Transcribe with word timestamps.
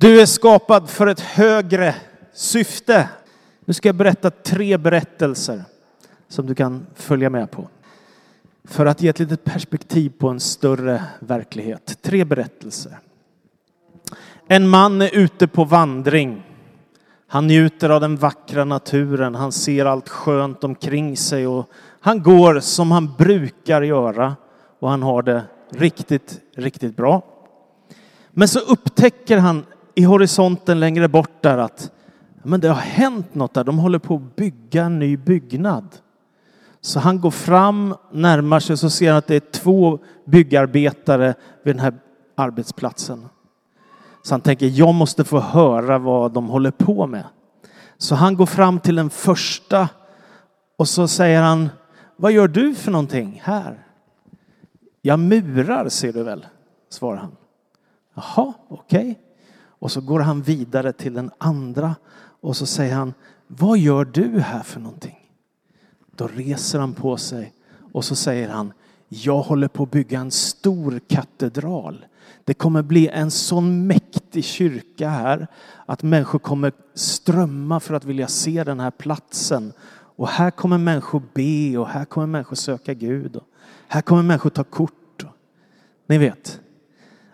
Du 0.00 0.20
är 0.20 0.26
skapad 0.26 0.90
för 0.90 1.06
ett 1.06 1.20
högre 1.20 1.94
syfte. 2.32 3.08
Nu 3.64 3.72
ska 3.72 3.88
jag 3.88 3.96
berätta 3.96 4.30
tre 4.30 4.76
berättelser 4.76 5.64
som 6.28 6.46
du 6.46 6.54
kan 6.54 6.86
följa 6.94 7.30
med 7.30 7.50
på. 7.50 7.68
För 8.64 8.86
att 8.86 9.02
ge 9.02 9.08
ett 9.08 9.18
litet 9.18 9.44
perspektiv 9.44 10.12
på 10.18 10.28
en 10.28 10.40
större 10.40 11.04
verklighet. 11.18 11.98
Tre 12.02 12.24
berättelser. 12.24 12.98
En 14.46 14.68
man 14.68 15.02
är 15.02 15.14
ute 15.14 15.48
på 15.48 15.64
vandring. 15.64 16.42
Han 17.26 17.46
njuter 17.46 17.90
av 17.90 18.00
den 18.00 18.16
vackra 18.16 18.64
naturen. 18.64 19.34
Han 19.34 19.52
ser 19.52 19.84
allt 19.84 20.08
skönt 20.08 20.64
omkring 20.64 21.16
sig 21.16 21.46
och 21.46 21.70
han 22.00 22.22
går 22.22 22.60
som 22.60 22.90
han 22.90 23.14
brukar 23.18 23.82
göra 23.82 24.36
och 24.78 24.90
han 24.90 25.02
har 25.02 25.22
det 25.22 25.42
riktigt, 25.70 26.40
riktigt 26.56 26.96
bra. 26.96 27.22
Men 28.30 28.48
så 28.48 28.58
upptäcker 28.58 29.38
han 29.38 29.64
i 29.94 30.04
horisonten 30.04 30.80
längre 30.80 31.08
bort 31.08 31.42
där 31.42 31.58
att 31.58 31.90
men 32.42 32.60
det 32.60 32.68
har 32.68 32.74
hänt 32.74 33.34
något 33.34 33.54
där. 33.54 33.64
De 33.64 33.78
håller 33.78 33.98
på 33.98 34.14
att 34.14 34.36
bygga 34.36 34.84
en 34.84 34.98
ny 34.98 35.16
byggnad. 35.16 35.96
Så 36.80 37.00
han 37.00 37.20
går 37.20 37.30
fram, 37.30 37.94
närmar 38.12 38.60
sig, 38.60 38.76
så 38.76 38.90
ser 38.90 39.08
han 39.08 39.18
att 39.18 39.26
det 39.26 39.36
är 39.36 39.52
två 39.52 39.98
byggarbetare 40.24 41.34
vid 41.62 41.74
den 41.74 41.80
här 41.80 41.94
arbetsplatsen. 42.34 43.28
Så 44.22 44.34
han 44.34 44.40
tänker, 44.40 44.66
jag 44.66 44.94
måste 44.94 45.24
få 45.24 45.40
höra 45.40 45.98
vad 45.98 46.32
de 46.32 46.48
håller 46.48 46.70
på 46.70 47.06
med. 47.06 47.24
Så 47.98 48.14
han 48.14 48.36
går 48.36 48.46
fram 48.46 48.80
till 48.80 48.96
den 48.96 49.10
första 49.10 49.88
och 50.76 50.88
så 50.88 51.08
säger 51.08 51.42
han, 51.42 51.68
vad 52.16 52.32
gör 52.32 52.48
du 52.48 52.74
för 52.74 52.90
någonting 52.90 53.40
här? 53.44 53.86
Jag 55.02 55.18
murar 55.18 55.88
ser 55.88 56.12
du 56.12 56.22
väl, 56.22 56.46
svarar 56.90 57.16
han. 57.16 57.36
Jaha, 58.14 58.52
okej. 58.68 59.00
Okay. 59.00 59.29
Och 59.80 59.92
så 59.92 60.00
går 60.00 60.20
han 60.20 60.42
vidare 60.42 60.92
till 60.92 61.14
den 61.14 61.30
andra 61.38 61.96
och 62.40 62.56
så 62.56 62.66
säger 62.66 62.94
han, 62.94 63.14
vad 63.46 63.78
gör 63.78 64.04
du 64.04 64.40
här 64.40 64.62
för 64.62 64.80
någonting? 64.80 65.18
Då 66.16 66.26
reser 66.26 66.78
han 66.78 66.94
på 66.94 67.16
sig 67.16 67.52
och 67.92 68.04
så 68.04 68.16
säger 68.16 68.48
han, 68.48 68.72
jag 69.08 69.42
håller 69.42 69.68
på 69.68 69.82
att 69.82 69.90
bygga 69.90 70.20
en 70.20 70.30
stor 70.30 71.00
katedral. 71.08 72.06
Det 72.44 72.54
kommer 72.54 72.82
bli 72.82 73.08
en 73.08 73.30
sån 73.30 73.86
mäktig 73.86 74.44
kyrka 74.44 75.08
här 75.08 75.46
att 75.86 76.02
människor 76.02 76.38
kommer 76.38 76.72
strömma 76.94 77.80
för 77.80 77.94
att 77.94 78.04
vilja 78.04 78.28
se 78.28 78.64
den 78.64 78.80
här 78.80 78.90
platsen. 78.90 79.72
Och 79.92 80.28
här 80.28 80.50
kommer 80.50 80.78
människor 80.78 81.22
be 81.34 81.78
och 81.78 81.88
här 81.88 82.04
kommer 82.04 82.26
människor 82.26 82.56
söka 82.56 82.94
Gud. 82.94 83.36
Och 83.36 83.46
här 83.88 84.02
kommer 84.02 84.22
människor 84.22 84.50
ta 84.50 84.64
kort. 84.64 85.24
Ni 86.06 86.18
vet. 86.18 86.60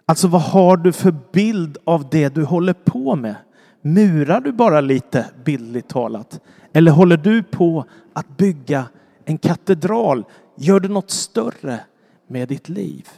Alltså 0.08 0.28
vad 0.28 0.42
har 0.42 0.76
du 0.76 0.92
för 0.92 1.14
bild 1.32 1.78
av 1.84 2.08
det 2.10 2.34
du 2.34 2.44
håller 2.44 2.72
på 2.72 3.16
med? 3.16 3.34
Murar 3.82 4.40
du 4.40 4.52
bara 4.52 4.80
lite 4.80 5.26
bildligt 5.44 5.88
talat? 5.88 6.40
Eller 6.72 6.92
håller 6.92 7.16
du 7.16 7.42
på 7.42 7.84
att 8.12 8.36
bygga 8.36 8.84
en 9.24 9.38
katedral? 9.38 10.24
Gör 10.56 10.80
du 10.80 10.88
något 10.88 11.10
större 11.10 11.80
med 12.26 12.48
ditt 12.48 12.68
liv? 12.68 13.08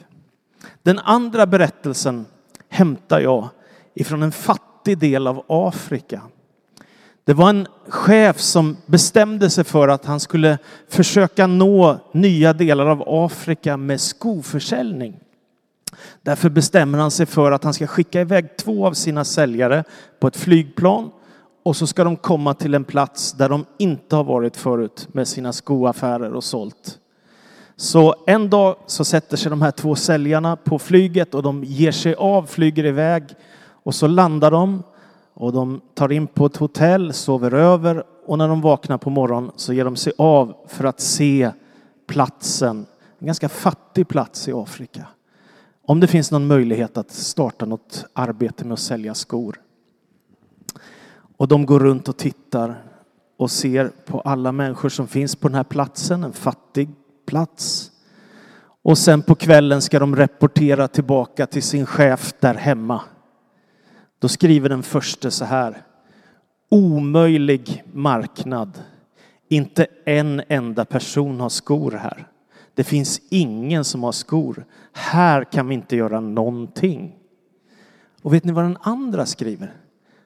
Den 0.83 0.99
andra 0.99 1.47
berättelsen 1.47 2.27
hämtar 2.69 3.21
jag 3.21 3.49
ifrån 3.95 4.23
en 4.23 4.33
fattig 4.33 4.99
del 4.99 5.27
av 5.27 5.45
Afrika. 5.49 6.23
Det 7.25 7.35
var 7.35 7.51
en 7.51 7.67
chef 7.89 8.41
som 8.41 8.77
bestämde 8.87 9.51
sig 9.51 9.65
för 9.65 9.89
att 9.89 10.05
han 10.05 10.21
skulle 10.21 10.59
försöka 10.89 11.47
nå 11.47 11.99
nya 12.13 12.53
delar 12.53 12.87
av 12.87 13.05
Afrika 13.07 13.77
med 13.77 14.01
skoförsäljning. 14.01 15.21
Därför 16.23 16.51
bestämmer 16.51 16.99
han 16.99 17.11
sig 17.11 17.27
för 17.27 17.53
att 17.53 17.65
han 17.65 17.75
ska 17.75 17.87
skicka 17.87 18.21
iväg 18.21 18.57
två 18.57 18.87
av 18.87 18.93
sina 18.93 19.25
säljare 19.25 19.85
på 20.21 20.27
ett 20.27 20.37
flygplan 20.37 21.11
och 21.63 21.77
så 21.77 21.87
ska 21.87 22.05
de 22.05 22.17
komma 22.17 22.55
till 22.55 22.75
en 22.75 22.85
plats 22.85 23.33
där 23.33 23.49
de 23.49 23.65
inte 23.79 24.17
har 24.17 24.25
varit 24.25 24.57
förut 24.57 25.09
med 25.13 25.29
sina 25.29 25.53
skoaffärer 25.53 26.35
och 26.35 26.45
sålt. 26.45 26.99
Så 27.77 28.15
en 28.27 28.51
dag 28.51 28.77
så 28.87 29.05
sätter 29.05 29.37
sig 29.37 29.51
de 29.51 29.63
här 29.63 29.71
två 29.71 29.95
säljarna 29.95 30.57
på 30.57 30.79
flyget 30.79 31.35
och 31.35 31.43
de 31.43 31.65
ger 31.65 31.93
sig 31.93 32.15
av, 32.15 32.47
flyger 32.47 32.87
iväg 32.87 33.25
och 33.83 33.95
så 33.95 34.07
landar 34.07 34.51
de 34.51 34.83
och 35.35 35.53
de 35.53 35.81
tar 35.95 36.13
in 36.13 36.27
på 36.27 36.47
ett 36.47 36.57
hotell, 36.57 37.13
sover 37.13 37.55
över 37.55 38.05
och 38.27 38.39
när 38.39 38.49
de 38.49 38.61
vaknar 38.61 38.99
på 38.99 39.11
morgonen 39.11 39.51
så 39.57 39.73
ger 39.73 39.85
de 39.85 39.97
sig 39.97 40.13
av 40.19 40.55
för 40.67 40.85
att 40.85 41.01
se 41.01 41.51
platsen, 42.07 42.87
en 43.19 43.27
ganska 43.27 43.49
fattig 43.49 44.09
plats 44.09 44.49
i 44.49 44.53
Afrika. 44.53 45.07
Om 45.89 46.01
det 46.01 46.07
finns 46.07 46.31
någon 46.31 46.47
möjlighet 46.47 46.97
att 46.97 47.11
starta 47.11 47.67
något 47.67 48.05
arbete 48.13 48.65
med 48.65 48.73
att 48.73 48.81
sälja 48.81 49.15
skor. 49.15 49.61
Och 51.37 51.49
de 51.49 51.67
går 51.67 51.81
runt 51.81 52.09
och 52.09 52.17
tittar 52.17 52.83
och 53.37 53.51
ser 53.51 53.91
på 54.07 54.21
alla 54.21 54.53
människor 54.53 54.89
som 54.89 55.09
finns 55.09 55.37
på 55.37 55.49
den 55.49 55.55
här 55.55 55.65
platsen, 55.65 56.25
en 56.25 56.33
fattig 56.33 56.89
plats. 57.27 57.91
Och 58.83 58.99
sen 58.99 59.23
på 59.23 59.35
kvällen 59.35 59.83
ska 59.83 59.99
de 59.99 60.17
rapportera 60.17 60.89
tillbaka 60.89 61.47
till 61.47 61.63
sin 61.63 61.87
chef 61.87 62.35
där 62.41 62.55
hemma. 62.55 63.01
Då 64.19 64.29
skriver 64.29 64.69
den 64.69 64.83
första 64.83 65.31
så 65.31 65.45
här. 65.45 65.83
Omöjlig 66.69 67.85
marknad. 67.93 68.83
Inte 69.49 69.87
en 70.05 70.43
enda 70.49 70.85
person 70.85 71.41
har 71.41 71.49
skor 71.49 71.91
här. 71.91 72.27
Det 72.79 72.85
finns 72.85 73.21
ingen 73.29 73.85
som 73.85 74.03
har 74.03 74.13
skor. 74.13 74.65
Här 74.93 75.45
kan 75.45 75.69
vi 75.69 75.75
inte 75.75 75.97
göra 75.97 76.21
någonting. 76.21 77.15
Och 78.23 78.35
vet 78.35 78.45
ni 78.45 78.53
vad 78.53 78.65
den 78.65 78.79
andra 78.81 79.27
skriver? 79.27 79.73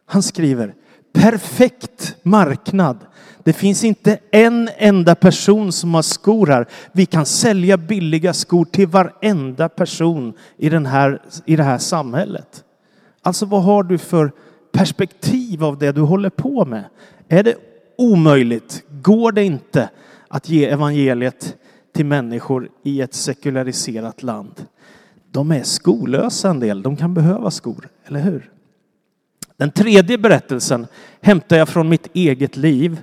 Han 0.07 0.23
skriver 0.23 0.75
perfekt 1.13 2.17
marknad. 2.23 2.99
Det 3.43 3.53
finns 3.53 3.85
inte 3.85 4.19
en 4.31 4.69
enda 4.77 5.15
person 5.15 5.73
som 5.73 5.95
har 5.95 6.03
skor 6.03 6.47
här. 6.47 6.67
Vi 6.93 7.07
kan 7.07 7.27
sälja 7.27 7.77
billiga 7.77 8.33
skor 8.33 8.65
till 8.65 8.89
varenda 8.89 9.69
person 9.69 10.34
i, 10.57 10.69
den 10.69 10.87
här, 10.87 11.23
i 11.47 11.57
det 11.57 11.63
här 11.63 11.79
samhället. 11.79 12.65
Alltså 13.23 13.47
vad 13.47 13.63
har 13.63 13.83
du 13.83 13.99
för 13.99 14.33
perspektiv 14.73 15.65
av 15.65 15.79
det 15.79 15.93
du 15.93 16.01
håller 16.01 16.31
på 16.31 16.65
med? 16.65 16.84
Är 17.29 17.43
det 17.43 17.55
omöjligt? 17.99 18.84
Går 18.89 19.33
det 19.33 19.45
inte 19.45 19.89
att 20.29 20.49
ge 20.49 20.67
evangeliet 20.67 21.57
till 21.92 22.06
människor 22.06 22.69
i 22.82 23.00
ett 23.00 23.14
sekulariserat 23.14 24.22
land? 24.22 24.66
De 25.30 25.50
är 25.50 25.62
skolösa 25.62 26.50
en 26.50 26.60
del. 26.60 26.82
De 26.82 26.97
kan 26.97 27.14
behöva 27.14 27.50
skor, 27.50 27.88
eller 28.04 28.20
hur? 28.20 28.50
Den 29.56 29.70
tredje 29.70 30.19
berättelsen 30.19 30.86
hämtar 31.20 31.56
jag 31.56 31.69
från 31.69 31.88
mitt 31.88 32.08
eget 32.12 32.56
liv. 32.56 33.00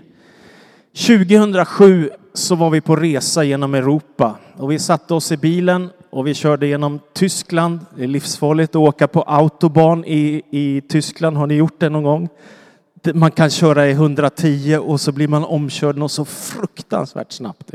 2007 1.08 2.10
så 2.34 2.56
var 2.56 2.70
vi 2.70 2.82
på 2.82 2.96
resa 2.96 3.44
genom 3.44 3.74
Europa 3.76 4.36
och 4.58 4.72
vi 4.72 4.80
satte 4.80 5.14
oss 5.14 5.32
i 5.32 5.38
bilen 5.38 5.90
och 6.10 6.28
vi 6.28 6.34
körde 6.34 6.68
genom 6.68 7.00
Tyskland. 7.14 7.80
Det 7.96 8.04
är 8.04 8.08
livsfarligt 8.08 8.70
att 8.70 8.76
åka 8.76 9.08
på 9.08 9.22
autobahn 9.22 10.06
i, 10.06 10.42
i 10.50 10.82
Tyskland. 10.82 11.38
Har 11.38 11.48
ni 11.48 11.54
gjort 11.54 11.80
det 11.80 11.90
någon 11.90 12.04
gång? 12.04 12.30
Man 13.14 13.32
kan 13.32 13.50
köra 13.50 13.88
i 13.88 13.92
110 13.92 14.78
och 14.78 15.02
så 15.02 15.12
blir 15.12 15.28
man 15.28 15.44
omkörd 15.44 16.00
och 16.00 16.12
så 16.12 16.26
fruktansvärt 16.26 17.32
snabbt. 17.32 17.72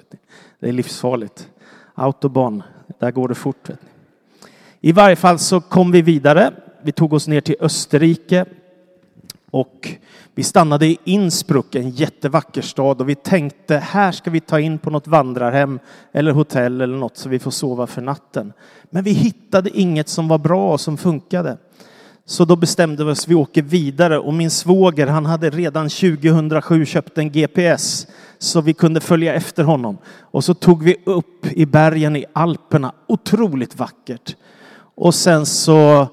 Det 0.64 0.70
är 0.70 0.72
livsfarligt. 0.72 1.48
Autobahn, 1.94 2.62
där 2.98 3.10
går 3.10 3.28
det 3.28 3.34
fort. 3.34 3.69
I 4.80 4.92
varje 4.92 5.16
fall 5.16 5.38
så 5.38 5.60
kom 5.60 5.92
vi 5.92 6.02
vidare. 6.02 6.52
Vi 6.82 6.92
tog 6.92 7.12
oss 7.12 7.28
ner 7.28 7.41
till 7.41 7.56
Österrike 7.60 8.44
och 9.50 9.88
vi 10.34 10.42
stannade 10.42 10.86
i 10.86 10.98
Innsbruck, 11.04 11.75
en 11.75 11.91
jättevacker 11.91 12.62
stad 12.62 13.00
och 13.00 13.08
vi 13.08 13.14
tänkte 13.14 13.76
här 13.76 14.12
ska 14.12 14.30
vi 14.30 14.41
ta 14.41 14.60
in 14.60 14.78
på 14.78 14.91
något 14.91 15.06
vandrarhem 15.06 15.78
eller 16.12 16.32
hotell 16.32 16.81
eller 16.81 16.96
något 16.96 17.16
så 17.16 17.28
vi 17.28 17.38
får 17.38 17.50
sova 17.50 17.86
för 17.86 18.02
natten. 18.02 18.52
Men 18.91 19.04
vi 19.04 19.10
hittade 19.10 19.70
inget 19.70 20.08
som 20.08 20.28
var 20.28 20.38
bra 20.38 20.72
och 20.72 20.81
som 20.81 20.96
funkade. 20.96 21.56
Så 22.26 22.44
då 22.44 22.56
bestämde 22.56 23.04
vi 23.04 23.10
oss, 23.10 23.28
vi 23.28 23.34
åker 23.34 23.62
vidare 23.62 24.19
och 24.19 24.34
min 24.34 24.50
svåger 24.50 25.06
han 25.06 25.26
hade 25.26 25.50
redan 25.50 25.88
2007 25.88 26.87
köpt 26.87 27.19
en 27.19 27.32
GPS 27.32 28.06
så 28.44 28.61
vi 28.61 28.75
kunde 28.75 29.00
följa 29.00 29.35
efter 29.35 29.64
honom. 29.64 29.99
Och 30.20 30.44
så 30.44 30.55
tog 30.55 30.82
vi 30.82 30.96
upp 31.05 31.46
i 31.46 31.67
bergen 31.67 32.17
i 32.17 32.25
Alperna, 32.32 32.93
otroligt 33.06 33.79
vackert. 33.79 34.37
Och 34.94 35.14
sen 35.14 35.46
så 35.46 36.08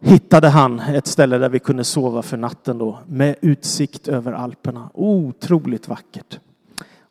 hittade 0.00 0.48
han 0.48 0.80
ett 0.80 1.06
ställe 1.06 1.38
där 1.38 1.48
vi 1.48 1.58
kunde 1.58 1.84
sova 1.84 2.22
för 2.22 2.36
natten 2.36 2.78
då 2.78 2.98
med 3.06 3.36
utsikt 3.40 4.08
över 4.08 4.32
Alperna. 4.32 4.90
Otroligt 4.94 5.88
vackert. 5.88 6.38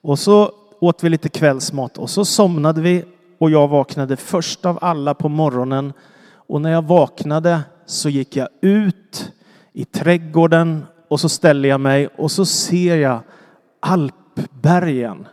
Och 0.01 0.19
så 0.19 0.51
åt 0.79 1.03
vi 1.03 1.09
lite 1.09 1.29
kvällsmat 1.29 1.97
och 1.97 2.09
så 2.09 2.25
somnade 2.25 2.81
vi 2.81 3.06
och 3.38 3.51
jag 3.51 3.67
vaknade 3.67 4.17
först 4.17 4.65
av 4.65 4.79
alla 4.81 5.13
på 5.13 5.29
morgonen. 5.29 5.94
Och 6.33 6.61
när 6.61 6.71
jag 6.71 6.81
vaknade 6.81 7.61
så 7.85 8.09
gick 8.09 8.35
jag 8.35 8.47
ut 8.61 9.31
i 9.73 9.85
trädgården 9.85 10.85
och 11.07 11.19
så 11.19 11.29
ställer 11.29 11.69
jag 11.69 11.81
mig 11.81 12.07
och 12.07 12.31
så 12.31 12.45
ser 12.45 12.97
jag 12.97 13.19
Bergen. 14.62 15.27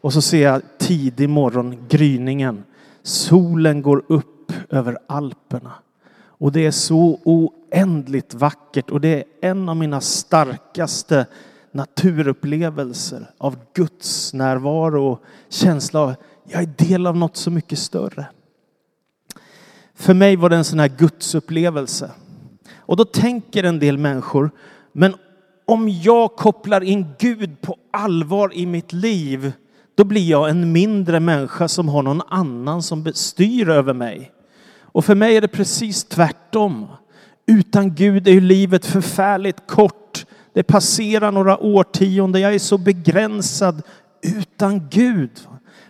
Och 0.00 0.12
så 0.12 0.22
ser 0.22 0.42
jag 0.42 0.62
tidig 0.78 1.28
morgon 1.28 1.86
gryningen. 1.88 2.64
Solen 3.02 3.82
går 3.82 4.04
upp 4.08 4.52
över 4.70 4.98
Alperna. 5.06 5.72
Och 6.16 6.52
det 6.52 6.66
är 6.66 6.70
så 6.70 7.20
oändligt 7.24 8.34
vackert 8.34 8.90
och 8.90 9.00
det 9.00 9.08
är 9.08 9.24
en 9.50 9.68
av 9.68 9.76
mina 9.76 10.00
starkaste 10.00 11.26
naturupplevelser 11.72 13.30
av 13.38 13.56
Guds 13.74 14.34
närvaro 14.34 15.12
och 15.12 15.22
känsla 15.48 16.00
av 16.00 16.14
jag 16.44 16.62
är 16.62 16.86
del 16.88 17.06
av 17.06 17.16
något 17.16 17.36
så 17.36 17.50
mycket 17.50 17.78
större. 17.78 18.26
För 19.94 20.14
mig 20.14 20.36
var 20.36 20.50
det 20.50 20.56
en 20.56 20.64
sån 20.64 20.78
här 20.78 20.88
gudsupplevelse. 20.88 22.10
Och 22.76 22.96
då 22.96 23.04
tänker 23.04 23.64
en 23.64 23.78
del 23.78 23.98
människor, 23.98 24.50
men 24.92 25.14
om 25.66 25.88
jag 25.88 26.36
kopplar 26.36 26.80
in 26.80 27.06
Gud 27.18 27.60
på 27.60 27.76
allvar 27.92 28.54
i 28.54 28.66
mitt 28.66 28.92
liv, 28.92 29.52
då 29.94 30.04
blir 30.04 30.30
jag 30.30 30.50
en 30.50 30.72
mindre 30.72 31.20
människa 31.20 31.68
som 31.68 31.88
har 31.88 32.02
någon 32.02 32.22
annan 32.28 32.82
som 32.82 33.12
styr 33.14 33.68
över 33.68 33.94
mig. 33.94 34.30
Och 34.80 35.04
för 35.04 35.14
mig 35.14 35.36
är 35.36 35.40
det 35.40 35.48
precis 35.48 36.04
tvärtom. 36.04 36.86
Utan 37.46 37.94
Gud 37.94 38.28
är 38.28 38.32
ju 38.32 38.40
livet 38.40 38.86
förfärligt 38.86 39.66
kort. 39.66 40.26
Det 40.54 40.62
passerar 40.62 41.32
några 41.32 41.58
årtionden. 41.58 42.42
Jag 42.42 42.54
är 42.54 42.58
så 42.58 42.78
begränsad 42.78 43.82
utan 44.22 44.88
Gud. 44.88 45.30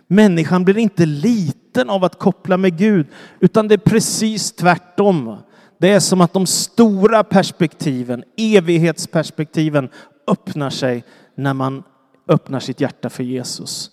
Människan 0.07 0.65
blir 0.65 0.77
inte 0.77 1.05
liten 1.05 1.89
av 1.89 2.03
att 2.03 2.19
koppla 2.19 2.57
med 2.57 2.77
Gud, 2.77 3.07
utan 3.39 3.67
det 3.67 3.73
är 3.73 3.89
precis 3.89 4.51
tvärtom. 4.51 5.37
Det 5.77 5.91
är 5.91 5.99
som 5.99 6.21
att 6.21 6.33
de 6.33 6.45
stora 6.45 7.23
perspektiven, 7.23 8.23
evighetsperspektiven, 8.37 9.89
öppnar 10.27 10.69
sig 10.69 11.03
när 11.35 11.53
man 11.53 11.83
öppnar 12.27 12.59
sitt 12.59 12.81
hjärta 12.81 13.09
för 13.09 13.23
Jesus. 13.23 13.91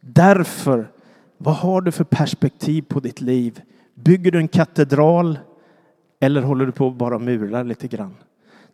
Därför, 0.00 0.90
vad 1.38 1.54
har 1.54 1.80
du 1.80 1.92
för 1.92 2.04
perspektiv 2.04 2.82
på 2.82 3.00
ditt 3.00 3.20
liv? 3.20 3.60
Bygger 3.94 4.30
du 4.30 4.38
en 4.38 4.48
katedral 4.48 5.38
eller 6.20 6.42
håller 6.42 6.66
du 6.66 6.72
på 6.72 6.88
att 6.88 6.96
bara 6.96 7.18
mula 7.18 7.62
lite 7.62 7.88
grann? 7.88 8.16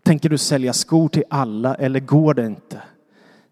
Tänker 0.03 0.29
du 0.29 0.39
sälja 0.39 0.73
skor 0.73 1.09
till 1.09 1.25
alla 1.31 1.75
eller 1.75 2.01
går 2.01 2.35
det 2.35 2.47
inte? 2.47 2.83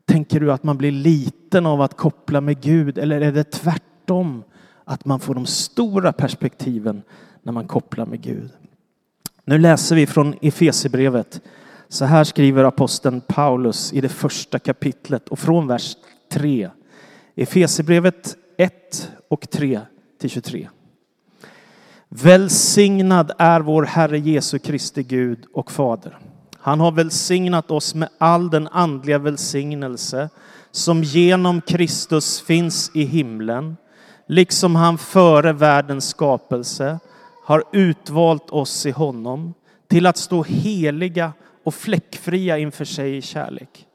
Tänker 0.04 0.40
du 0.40 0.52
att 0.52 0.62
man 0.62 0.78
blir 0.78 0.92
liten 0.92 1.66
av 1.66 1.80
att 1.80 1.96
koppla 1.96 2.40
med 2.40 2.60
Gud 2.60 2.98
eller 2.98 3.20
är 3.20 3.32
det 3.32 3.44
tvärtom? 3.44 4.44
Att 4.84 5.04
man 5.04 5.20
får 5.20 5.34
de 5.34 5.46
stora 5.46 6.12
perspektiven 6.12 7.02
när 7.42 7.52
man 7.52 7.66
kopplar 7.66 8.06
med 8.06 8.20
Gud. 8.20 8.50
Nu 9.44 9.58
läser 9.58 9.96
vi 9.96 10.06
från 10.06 10.34
Efesierbrevet. 10.42 11.40
Så 11.88 12.04
här 12.04 12.24
skriver 12.24 12.64
aposteln 12.64 13.20
Paulus 13.20 13.92
i 13.92 14.00
det 14.00 14.08
första 14.08 14.58
kapitlet 14.58 15.28
och 15.28 15.38
från 15.38 15.66
vers 15.66 15.96
3. 16.32 16.70
Efesierbrevet 17.34 18.36
1 18.56 19.10
och 19.28 19.50
3 19.50 19.80
till 20.20 20.30
23. 20.30 20.68
Välsignad 22.08 23.32
är 23.38 23.60
vår 23.60 23.82
Herre 23.82 24.18
Jesu 24.18 24.58
Kristi 24.58 25.02
Gud 25.02 25.46
och 25.52 25.70
Fader. 25.70 26.18
Han 26.58 26.80
har 26.80 26.92
välsignat 26.92 27.70
oss 27.70 27.94
med 27.94 28.08
all 28.18 28.50
den 28.50 28.68
andliga 28.68 29.18
välsignelse 29.18 30.28
som 30.70 31.02
genom 31.02 31.60
Kristus 31.60 32.40
finns 32.40 32.90
i 32.94 33.02
himlen, 33.02 33.76
liksom 34.26 34.76
han 34.76 34.98
före 34.98 35.52
världens 35.52 36.08
skapelse 36.08 36.98
har 37.44 37.64
utvalt 37.72 38.50
oss 38.50 38.86
i 38.86 38.90
honom 38.90 39.54
till 39.88 40.06
att 40.06 40.16
stå 40.16 40.42
heliga 40.42 41.32
och 41.64 41.74
fläckfria 41.74 42.58
inför 42.58 42.84
sig 42.84 43.16
i 43.16 43.22
kärlek. 43.22 43.86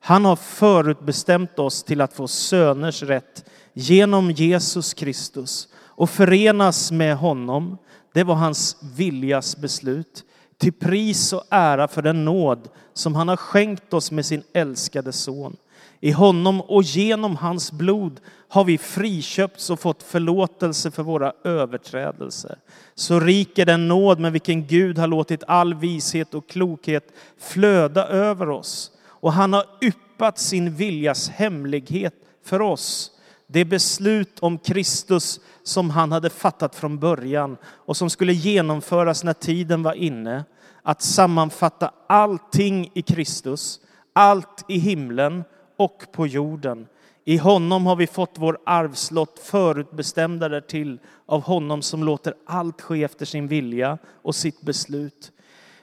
Han 0.00 0.24
har 0.24 0.36
förutbestämt 0.36 1.58
oss 1.58 1.82
till 1.82 2.00
att 2.00 2.12
få 2.12 2.28
söners 2.28 3.02
rätt 3.02 3.44
genom 3.72 4.30
Jesus 4.30 4.94
Kristus 4.94 5.68
och 5.76 6.10
förenas 6.10 6.92
med 6.92 7.16
honom. 7.16 7.78
Det 8.14 8.24
var 8.24 8.34
hans 8.34 8.76
viljas 8.96 9.56
beslut 9.56 10.24
till 10.58 10.72
pris 10.72 11.32
och 11.32 11.44
ära 11.50 11.88
för 11.88 12.02
den 12.02 12.24
nåd 12.24 12.68
som 12.94 13.14
han 13.14 13.28
har 13.28 13.36
skänkt 13.36 13.94
oss 13.94 14.10
med 14.10 14.26
sin 14.26 14.42
älskade 14.52 15.12
son. 15.12 15.56
I 16.00 16.10
honom 16.10 16.60
och 16.60 16.82
genom 16.82 17.36
hans 17.36 17.72
blod 17.72 18.20
har 18.48 18.64
vi 18.64 18.78
friköpts 18.78 19.70
och 19.70 19.80
fått 19.80 20.02
förlåtelse 20.02 20.90
för 20.90 21.02
våra 21.02 21.32
överträdelser. 21.44 22.58
Så 22.94 23.20
rik 23.20 23.58
är 23.58 23.66
den 23.66 23.88
nåd 23.88 24.20
med 24.20 24.32
vilken 24.32 24.66
Gud 24.66 24.98
har 24.98 25.06
låtit 25.06 25.44
all 25.46 25.74
vishet 25.74 26.34
och 26.34 26.48
klokhet 26.48 27.12
flöda 27.38 28.06
över 28.06 28.50
oss. 28.50 28.90
Och 29.06 29.32
han 29.32 29.52
har 29.52 29.64
yppat 29.82 30.38
sin 30.38 30.74
viljas 30.74 31.28
hemlighet 31.28 32.14
för 32.44 32.60
oss. 32.60 33.10
Det 33.46 33.64
beslut 33.64 34.38
om 34.40 34.58
Kristus 34.58 35.40
som 35.62 35.90
han 35.90 36.12
hade 36.12 36.30
fattat 36.30 36.74
från 36.74 36.98
början 36.98 37.56
och 37.64 37.96
som 37.96 38.10
skulle 38.10 38.32
genomföras 38.32 39.24
när 39.24 39.32
tiden 39.32 39.82
var 39.82 39.92
inne. 39.92 40.44
Att 40.82 41.02
sammanfatta 41.02 41.92
allting 42.06 42.90
i 42.94 43.02
Kristus, 43.02 43.80
allt 44.12 44.64
i 44.68 44.78
himlen 44.78 45.44
och 45.78 46.12
på 46.12 46.26
jorden. 46.26 46.86
I 47.24 47.36
honom 47.36 47.86
har 47.86 47.96
vi 47.96 48.06
fått 48.06 48.34
vår 48.34 48.58
arvslott 48.66 49.38
förutbestämda 49.38 50.48
därtill 50.48 51.00
av 51.26 51.42
honom 51.42 51.82
som 51.82 52.04
låter 52.04 52.34
allt 52.46 52.80
ske 52.80 53.04
efter 53.04 53.26
sin 53.26 53.48
vilja 53.48 53.98
och 54.22 54.34
sitt 54.34 54.60
beslut. 54.60 55.32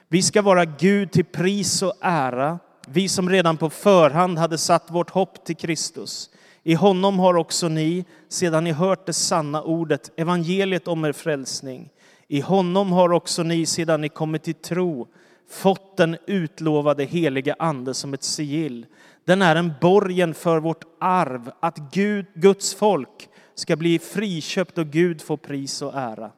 Vi 0.08 0.22
ska 0.22 0.42
vara 0.42 0.64
Gud 0.64 1.12
till 1.12 1.24
pris 1.24 1.82
och 1.82 1.94
ära, 2.00 2.58
vi 2.88 3.08
som 3.08 3.30
redan 3.30 3.56
på 3.56 3.70
förhand 3.70 4.38
hade 4.38 4.58
satt 4.58 4.90
vårt 4.90 5.10
hopp 5.10 5.44
till 5.44 5.56
Kristus. 5.56 6.30
I 6.62 6.74
honom 6.74 7.18
har 7.18 7.36
också 7.36 7.68
ni, 7.68 8.04
sedan 8.28 8.64
ni 8.64 8.72
hört 8.72 9.06
det 9.06 9.12
sanna 9.12 9.62
ordet, 9.62 10.10
evangeliet 10.16 10.88
om 10.88 11.04
er 11.04 11.12
frälsning. 11.12 11.90
I 12.28 12.40
honom 12.40 12.92
har 12.92 13.12
också 13.12 13.42
ni, 13.42 13.66
sedan 13.66 14.00
ni 14.00 14.08
kommit 14.08 14.42
till 14.42 14.54
tro, 14.54 15.08
fått 15.50 15.96
den 15.96 16.16
utlovade 16.26 17.04
heliga 17.04 17.56
ande 17.58 17.94
som 17.94 18.14
ett 18.14 18.22
sigill. 18.22 18.86
Den 19.26 19.42
är 19.42 19.56
en 19.56 19.72
borgen 19.80 20.34
för 20.34 20.60
vårt 20.60 20.84
arv, 21.00 21.50
att 21.60 21.78
Gud, 21.92 22.26
Guds 22.34 22.74
folk 22.74 23.28
ska 23.54 23.76
bli 23.76 23.98
friköpt 23.98 24.78
och 24.78 24.86
Gud 24.86 25.22
få 25.22 25.36
pris 25.36 25.82
och 25.82 25.94
ära. 25.94 26.30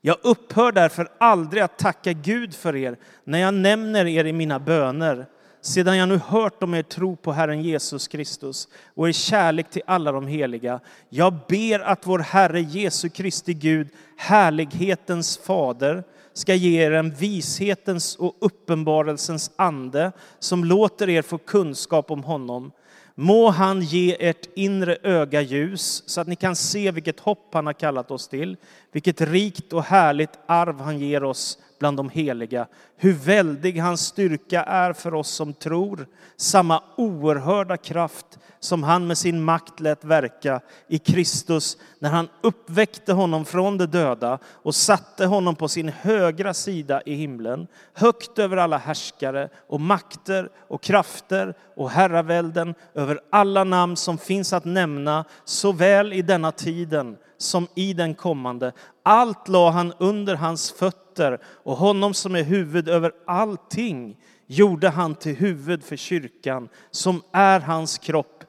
Jag 0.00 0.16
upphör 0.22 0.72
därför 0.72 1.08
aldrig 1.18 1.62
att 1.62 1.78
tacka 1.78 2.12
Gud 2.12 2.54
för 2.54 2.76
er 2.76 2.96
när 3.24 3.38
jag 3.38 3.54
nämner 3.54 4.06
er 4.06 4.24
i 4.24 4.32
mina 4.32 4.58
böner 4.58 5.26
sedan 5.60 5.96
jag 5.96 6.08
nu 6.08 6.16
hört 6.16 6.62
om 6.62 6.74
er 6.74 6.82
tro 6.82 7.16
på 7.16 7.32
Herren 7.32 7.62
Jesus 7.62 8.08
Kristus 8.08 8.68
och 8.94 9.08
er 9.08 9.12
kärlek 9.12 9.70
till 9.70 9.82
alla 9.86 10.12
de 10.12 10.26
heliga, 10.26 10.80
jag 11.08 11.34
ber 11.48 11.80
att 11.80 12.06
vår 12.06 12.18
Herre 12.18 12.60
Jesu 12.60 13.08
Kristi 13.08 13.54
Gud, 13.54 13.88
härlighetens 14.16 15.38
fader, 15.38 16.04
ska 16.40 16.54
ge 16.54 16.74
er 16.80 16.96
en 16.98 17.10
vishetens 17.14 18.16
och 18.16 18.36
uppenbarelsens 18.40 19.50
ande 19.56 20.12
som 20.38 20.64
låter 20.64 21.08
er 21.08 21.22
få 21.22 21.38
kunskap 21.38 22.10
om 22.10 22.22
honom. 22.24 22.70
Må 23.14 23.50
han 23.50 23.82
ge 23.82 24.16
ert 24.20 24.48
inre 24.56 24.96
öga 25.02 25.40
ljus 25.40 26.02
så 26.06 26.20
att 26.20 26.28
ni 26.28 26.36
kan 26.36 26.56
se 26.56 26.90
vilket 26.90 27.20
hopp 27.20 27.54
han 27.54 27.66
har 27.66 27.72
kallat 27.72 28.10
oss 28.10 28.28
till, 28.28 28.56
vilket 28.92 29.20
rikt 29.20 29.72
och 29.72 29.84
härligt 29.84 30.38
arv 30.46 30.80
han 30.80 30.98
ger 30.98 31.24
oss 31.24 31.58
bland 31.80 31.96
de 31.96 32.08
heliga. 32.08 32.66
Hur 32.96 33.12
väldig 33.12 33.78
hans 33.78 34.00
styrka 34.00 34.62
är 34.62 34.92
för 34.92 35.14
oss 35.14 35.28
som 35.30 35.54
tror. 35.54 36.06
Samma 36.36 36.82
oerhörda 36.96 37.76
kraft 37.76 38.38
som 38.60 38.82
han 38.82 39.06
med 39.06 39.18
sin 39.18 39.44
makt 39.44 39.80
lät 39.80 40.04
verka 40.04 40.60
i 40.88 40.98
Kristus 40.98 41.76
när 41.98 42.10
han 42.10 42.28
uppväckte 42.40 43.12
honom 43.12 43.44
från 43.44 43.78
de 43.78 43.86
döda 43.86 44.38
och 44.44 44.74
satte 44.74 45.26
honom 45.26 45.56
på 45.56 45.68
sin 45.68 45.88
högra 45.88 46.54
sida 46.54 47.02
i 47.06 47.14
himlen, 47.14 47.66
högt 47.94 48.38
över 48.38 48.56
alla 48.56 48.78
härskare 48.78 49.48
och 49.66 49.80
makter 49.80 50.48
och 50.68 50.82
krafter 50.82 51.54
och 51.76 51.90
herravälden, 51.90 52.74
över 52.94 53.20
alla 53.30 53.64
namn 53.64 53.96
som 53.96 54.18
finns 54.18 54.52
att 54.52 54.64
nämna, 54.64 55.24
såväl 55.44 56.12
i 56.12 56.22
denna 56.22 56.52
tiden 56.52 57.16
som 57.38 57.68
i 57.74 57.92
den 57.92 58.14
kommande. 58.14 58.72
Allt 59.02 59.48
la 59.48 59.70
han 59.70 59.92
under 59.98 60.34
hans 60.34 60.72
fötter 60.72 61.09
och 61.42 61.76
honom 61.76 62.14
som 62.14 62.36
är 62.36 62.42
huvud 62.42 62.88
över 62.88 63.12
allting 63.26 64.16
gjorde 64.46 64.88
han 64.88 65.14
till 65.14 65.36
huvud 65.36 65.84
för 65.84 65.96
kyrkan 65.96 66.68
som 66.90 67.22
är 67.32 67.60
hans 67.60 67.98
kropp, 67.98 68.44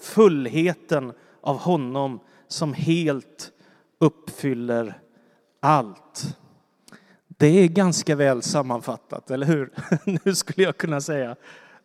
fullheten 0.00 1.12
av 1.40 1.58
honom 1.58 2.20
som 2.48 2.74
helt 2.74 3.52
uppfyller 3.98 5.00
allt. 5.60 6.36
Det 7.28 7.46
är 7.46 7.68
ganska 7.68 8.16
väl 8.16 8.42
sammanfattat, 8.42 9.30
eller 9.30 9.46
hur? 9.46 9.72
Nu 10.24 10.34
skulle 10.34 10.62
jag 10.62 10.76
kunna 10.76 11.00
säga 11.00 11.36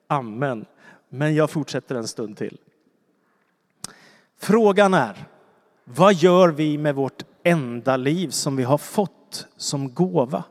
amen, 0.07 0.65
men 1.09 1.35
jag 1.35 1.49
fortsätter 1.49 1.95
en 1.95 2.07
stund 2.07 2.37
till. 2.37 2.57
Frågan 4.37 4.93
är, 4.93 5.25
vad 5.83 6.13
gör 6.13 6.49
vi 6.49 6.77
med 6.77 6.95
vårt 6.95 7.23
enda 7.43 7.97
liv 7.97 8.29
som 8.29 8.55
vi 8.55 8.63
har 8.63 8.77
fått 8.77 9.18
som 9.57 9.93
gåva? 9.93 10.43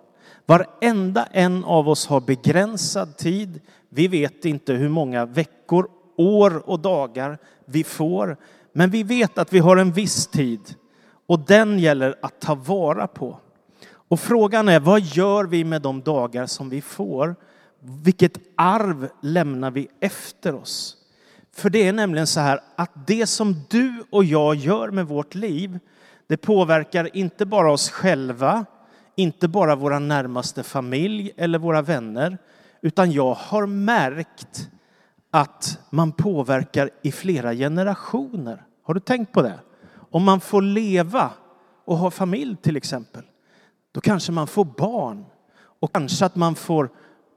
Varenda 0.46 1.24
en 1.24 1.64
av 1.64 1.88
oss 1.88 2.06
har 2.06 2.20
begränsad 2.20 3.16
tid. 3.16 3.60
Vi 3.88 4.08
vet 4.08 4.44
inte 4.44 4.72
hur 4.72 4.88
många 4.88 5.26
veckor, 5.26 5.88
år 6.16 6.68
och 6.70 6.80
dagar 6.80 7.38
vi 7.64 7.84
får. 7.84 8.36
Men 8.72 8.90
vi 8.90 9.02
vet 9.02 9.38
att 9.38 9.52
vi 9.52 9.58
har 9.58 9.76
en 9.76 9.92
viss 9.92 10.26
tid 10.26 10.74
och 11.26 11.40
den 11.40 11.78
gäller 11.78 12.14
att 12.22 12.40
ta 12.40 12.54
vara 12.54 13.06
på. 13.06 13.38
Och 14.08 14.20
frågan 14.20 14.68
är, 14.68 14.80
vad 14.80 15.00
gör 15.00 15.44
vi 15.44 15.64
med 15.64 15.82
de 15.82 16.00
dagar 16.02 16.46
som 16.46 16.68
vi 16.68 16.80
får? 16.80 17.36
Vilket 17.80 18.38
arv 18.54 19.08
lämnar 19.22 19.70
vi 19.70 19.88
efter 20.00 20.54
oss? 20.54 20.96
För 21.54 21.70
det 21.70 21.88
är 21.88 21.92
nämligen 21.92 22.26
så 22.26 22.40
här 22.40 22.60
att 22.76 23.06
det 23.06 23.26
som 23.26 23.56
du 23.68 24.04
och 24.10 24.24
jag 24.24 24.54
gör 24.54 24.90
med 24.90 25.06
vårt 25.06 25.34
liv, 25.34 25.78
det 26.28 26.36
påverkar 26.36 27.16
inte 27.16 27.46
bara 27.46 27.72
oss 27.72 27.90
själva, 27.90 28.64
inte 29.16 29.48
bara 29.48 29.76
vår 29.76 30.00
närmaste 30.00 30.62
familj 30.62 31.32
eller 31.36 31.58
våra 31.58 31.82
vänner, 31.82 32.38
utan 32.82 33.12
jag 33.12 33.34
har 33.34 33.66
märkt 33.66 34.70
att 35.30 35.78
man 35.90 36.12
påverkar 36.12 36.90
i 37.02 37.12
flera 37.12 37.54
generationer. 37.54 38.62
Har 38.82 38.94
du 38.94 39.00
tänkt 39.00 39.32
på 39.32 39.42
det? 39.42 39.60
Om 40.10 40.24
man 40.24 40.40
får 40.40 40.62
leva 40.62 41.30
och 41.84 41.96
ha 41.96 42.10
familj 42.10 42.56
till 42.56 42.76
exempel, 42.76 43.22
då 43.92 44.00
kanske 44.00 44.32
man 44.32 44.46
får 44.46 44.64
barn 44.64 45.24
och 45.80 45.92
kanske 45.92 46.26
att 46.26 46.36
man 46.36 46.54
får 46.54 46.90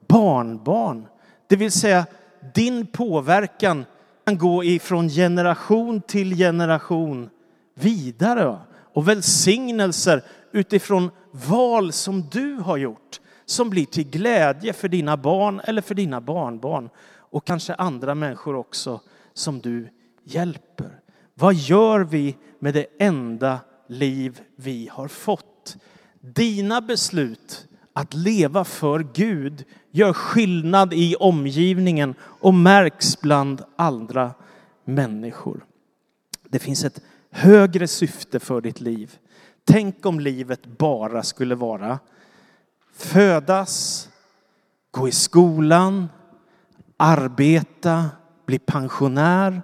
barnbarn. 0.07 1.07
Det 1.47 1.55
vill 1.55 1.71
säga, 1.71 2.05
din 2.53 2.87
påverkan 2.87 3.85
kan 4.25 4.37
gå 4.37 4.63
ifrån 4.63 5.09
generation 5.09 6.01
till 6.01 6.37
generation 6.37 7.29
vidare 7.75 8.57
och 8.93 9.07
välsignelser 9.07 10.23
utifrån 10.51 11.11
val 11.31 11.91
som 11.91 12.29
du 12.31 12.55
har 12.55 12.77
gjort 12.77 13.19
som 13.45 13.69
blir 13.69 13.85
till 13.85 14.09
glädje 14.09 14.73
för 14.73 14.87
dina 14.87 15.17
barn 15.17 15.61
eller 15.63 15.81
för 15.81 15.95
dina 15.95 16.21
barnbarn 16.21 16.89
och 17.17 17.45
kanske 17.45 17.73
andra 17.73 18.15
människor 18.15 18.55
också 18.55 19.01
som 19.33 19.59
du 19.59 19.89
hjälper. 20.23 20.99
Vad 21.33 21.53
gör 21.53 21.99
vi 21.99 22.37
med 22.59 22.73
det 22.73 22.85
enda 22.99 23.59
liv 23.87 24.41
vi 24.55 24.89
har 24.91 25.07
fått? 25.07 25.77
Dina 26.19 26.81
beslut 26.81 27.67
att 27.93 28.13
leva 28.13 28.63
för 28.63 29.07
Gud 29.13 29.63
gör 29.91 30.13
skillnad 30.13 30.93
i 30.93 31.15
omgivningen 31.15 32.15
och 32.21 32.53
märks 32.53 33.21
bland 33.21 33.63
andra 33.75 34.31
människor. 34.85 35.65
Det 36.49 36.59
finns 36.59 36.83
ett 36.83 37.01
högre 37.31 37.87
syfte 37.87 38.39
för 38.39 38.61
ditt 38.61 38.81
liv. 38.81 39.17
Tänk 39.65 40.05
om 40.05 40.19
livet 40.19 40.65
bara 40.65 41.23
skulle 41.23 41.55
vara 41.55 41.99
födas, 42.93 44.09
gå 44.91 45.07
i 45.07 45.11
skolan, 45.11 46.09
arbeta, 46.97 48.09
bli 48.45 48.59
pensionär 48.59 49.61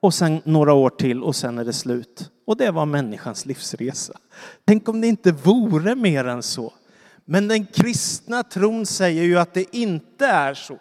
och 0.00 0.14
sen 0.14 0.42
några 0.44 0.72
år 0.72 0.90
till 0.90 1.22
och 1.22 1.36
sen 1.36 1.58
är 1.58 1.64
det 1.64 1.72
slut. 1.72 2.30
Och 2.46 2.56
det 2.56 2.70
var 2.70 2.86
människans 2.86 3.46
livsresa. 3.46 4.18
Tänk 4.64 4.88
om 4.88 5.00
det 5.00 5.06
inte 5.06 5.32
vore 5.32 5.94
mer 5.94 6.24
än 6.24 6.42
så. 6.42 6.72
Men 7.24 7.48
den 7.48 7.66
kristna 7.66 8.42
tron 8.42 8.86
säger 8.86 9.22
ju 9.22 9.38
att 9.38 9.54
det 9.54 9.76
inte 9.76 10.26
är 10.26 10.54
så. 10.54 10.78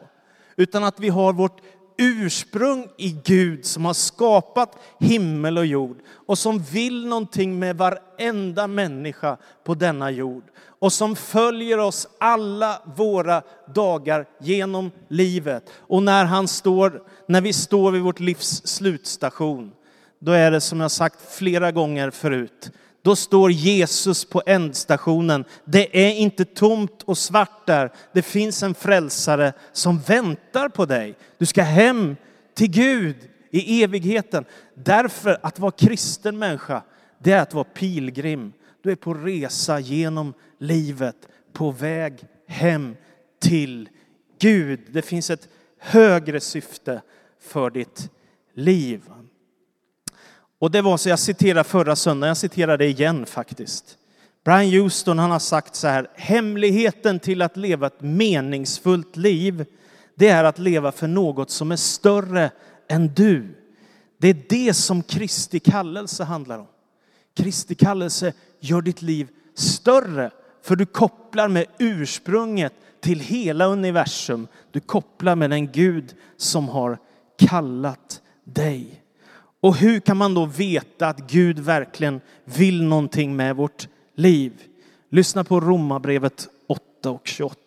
Utan 0.56 0.84
att 0.84 1.00
vi 1.00 1.10
har 1.10 1.34
vårt 1.34 1.62
ursprung 1.98 2.88
i 2.98 3.16
Gud 3.24 3.66
som 3.66 3.86
har 3.86 3.94
skapat 3.94 4.78
himmel 5.00 5.58
och 5.58 5.66
jord 5.66 5.98
och 6.10 6.38
som 6.38 6.60
vill 6.60 7.08
någonting 7.08 7.60
med 7.60 7.78
varenda 7.78 8.68
människa 8.68 9.38
på 9.64 9.74
denna 9.74 10.12
jord 10.12 10.44
och 10.80 10.94
som 10.94 11.16
följer 11.16 11.78
oss 11.78 12.08
alla 12.18 12.82
våra 12.96 13.42
dagar 13.74 14.26
genom 14.40 14.92
livet. 15.08 15.70
Och 15.76 16.04
när, 16.04 16.26
han 16.26 16.48
står, 16.48 17.04
när 17.28 17.42
vi 17.42 17.54
står 17.54 17.92
vid 17.92 18.02
vårt 18.02 18.20
livs 18.20 18.68
slutstation, 18.68 19.72
då 20.20 20.32
är 20.32 20.52
det 20.52 20.62
som 20.62 20.80
jag 20.80 20.92
sagt 20.92 21.36
flera 21.36 21.72
gånger 21.72 22.10
förut, 22.10 22.72
då 23.08 23.16
står 23.16 23.52
Jesus 23.52 24.26
på 24.26 24.44
ändstationen. 24.46 25.46
Det 25.66 26.08
är 26.08 26.16
inte 26.16 26.46
tomt 26.46 27.04
och 27.04 27.18
svart 27.18 27.68
där. 27.68 27.92
Det 28.14 28.22
finns 28.22 28.64
en 28.64 28.74
frälsare 28.74 29.54
som 29.72 30.00
väntar 30.00 30.70
på 30.70 30.86
dig. 30.86 31.16
Du 31.38 31.46
ska 31.46 31.62
hem 31.62 32.16
till 32.54 32.70
Gud 32.70 33.16
i 33.52 33.84
evigheten. 33.84 34.46
Därför 34.74 35.38
att 35.44 35.60
vara 35.60 35.72
kristen 35.72 36.40
människa, 36.40 36.84
det 37.24 37.32
är 37.32 37.42
att 37.42 37.54
vara 37.54 37.64
pilgrim. 37.64 38.54
Du 38.84 38.92
är 38.92 38.96
på 38.96 39.14
resa 39.14 39.80
genom 39.80 40.34
livet, 40.60 41.16
på 41.54 41.72
väg 41.72 42.14
hem 42.48 42.96
till 43.42 43.90
Gud. 44.40 44.80
Det 44.90 45.02
finns 45.02 45.30
ett 45.30 45.48
högre 45.80 46.40
syfte 46.40 47.02
för 47.42 47.70
ditt 47.70 48.10
liv. 48.54 49.02
Och 50.60 50.72
det 50.72 50.82
var 50.82 50.98
så 50.98 51.10
jag 51.10 51.20
citerade 51.20 51.64
förra 51.64 51.96
söndagen, 51.96 52.28
jag 52.28 52.38
citerar 52.38 52.78
det 52.78 52.86
igen 52.86 53.26
faktiskt. 53.26 53.98
Brian 54.46 54.82
Houston 54.82 55.20
han 55.20 55.32
har 55.32 55.40
sagt 55.40 55.76
så 55.76 55.88
här, 55.88 56.10
hemligheten 56.16 57.20
till 57.20 57.42
att 57.42 57.58
leva 57.58 57.88
ett 57.88 58.02
meningsfullt 58.02 59.16
liv, 59.18 59.66
det 60.16 60.28
är 60.28 60.44
att 60.44 60.60
leva 60.60 60.92
för 60.92 61.08
något 61.08 61.50
som 61.50 61.72
är 61.72 61.76
större 61.76 62.52
än 62.90 63.08
du. 63.14 63.56
Det 64.18 64.28
är 64.28 64.44
det 64.50 64.74
som 64.74 65.04
Kristi 65.04 65.60
kallelse 65.60 66.24
handlar 66.24 66.60
om. 66.60 66.68
Kristi 67.38 67.76
kallelse 67.76 68.34
gör 68.60 68.82
ditt 68.82 69.02
liv 69.02 69.28
större, 69.56 70.32
för 70.64 70.76
du 70.76 70.86
kopplar 70.86 71.48
med 71.48 71.66
ursprunget 71.78 72.74
till 73.02 73.20
hela 73.20 73.66
universum. 73.66 74.48
Du 74.72 74.80
kopplar 74.80 75.36
med 75.36 75.50
den 75.50 75.72
Gud 75.72 76.16
som 76.38 76.70
har 76.70 76.98
kallat 77.38 78.22
dig. 78.44 79.04
Och 79.62 79.76
hur 79.76 80.00
kan 80.00 80.18
man 80.18 80.34
då 80.34 80.46
veta 80.46 81.08
att 81.08 81.32
Gud 81.32 81.60
verkligen 81.60 82.22
vill 82.44 82.84
någonting 82.84 83.36
med 83.36 83.56
vårt 83.56 83.88
liv? 84.16 84.64
Lyssna 85.10 85.44
på 85.44 85.60
Romarbrevet 85.60 86.48
8 86.68 87.12
och 87.12 87.28
28. 87.28 87.58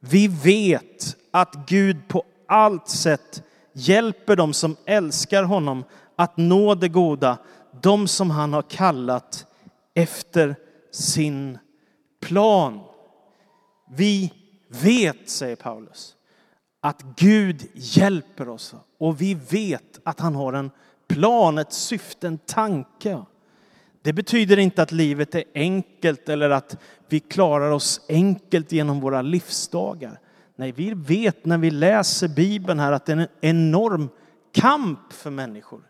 Vi 0.00 0.28
vet 0.28 1.16
att 1.30 1.68
Gud 1.68 2.08
på 2.08 2.24
allt 2.48 2.88
sätt 2.88 3.42
hjälper 3.72 4.36
dem 4.36 4.52
som 4.52 4.76
älskar 4.84 5.42
honom 5.42 5.84
att 6.16 6.36
nå 6.36 6.74
det 6.74 6.88
goda, 6.88 7.38
de 7.82 8.08
som 8.08 8.30
han 8.30 8.52
har 8.52 8.62
kallat 8.62 9.46
efter 9.94 10.56
sin 10.92 11.58
plan. 12.20 12.80
Vi 13.90 14.32
vet, 14.68 15.30
säger 15.30 15.56
Paulus, 15.56 16.14
att 16.80 17.02
Gud 17.16 17.66
hjälper 17.74 18.48
oss 18.48 18.74
och 18.98 19.20
vi 19.20 19.34
vet 19.34 20.00
att 20.04 20.20
han 20.20 20.34
har 20.34 20.52
en 20.52 20.70
plan, 21.14 21.58
ett 21.58 21.72
syfte, 21.72 22.26
en 22.26 22.38
tanke. 22.38 23.22
Det 24.02 24.12
betyder 24.12 24.58
inte 24.58 24.82
att 24.82 24.92
livet 24.92 25.34
är 25.34 25.44
enkelt 25.54 26.28
eller 26.28 26.50
att 26.50 26.76
vi 27.08 27.20
klarar 27.20 27.70
oss 27.70 28.00
enkelt 28.08 28.72
genom 28.72 29.00
våra 29.00 29.22
livsdagar. 29.22 30.20
Nej, 30.56 30.72
vi 30.72 30.94
vet 30.94 31.44
när 31.44 31.58
vi 31.58 31.70
läser 31.70 32.28
Bibeln 32.28 32.80
här 32.80 32.92
att 32.92 33.06
det 33.06 33.12
är 33.12 33.16
en 33.16 33.28
enorm 33.40 34.08
kamp 34.52 35.12
för 35.12 35.30
människor. 35.30 35.80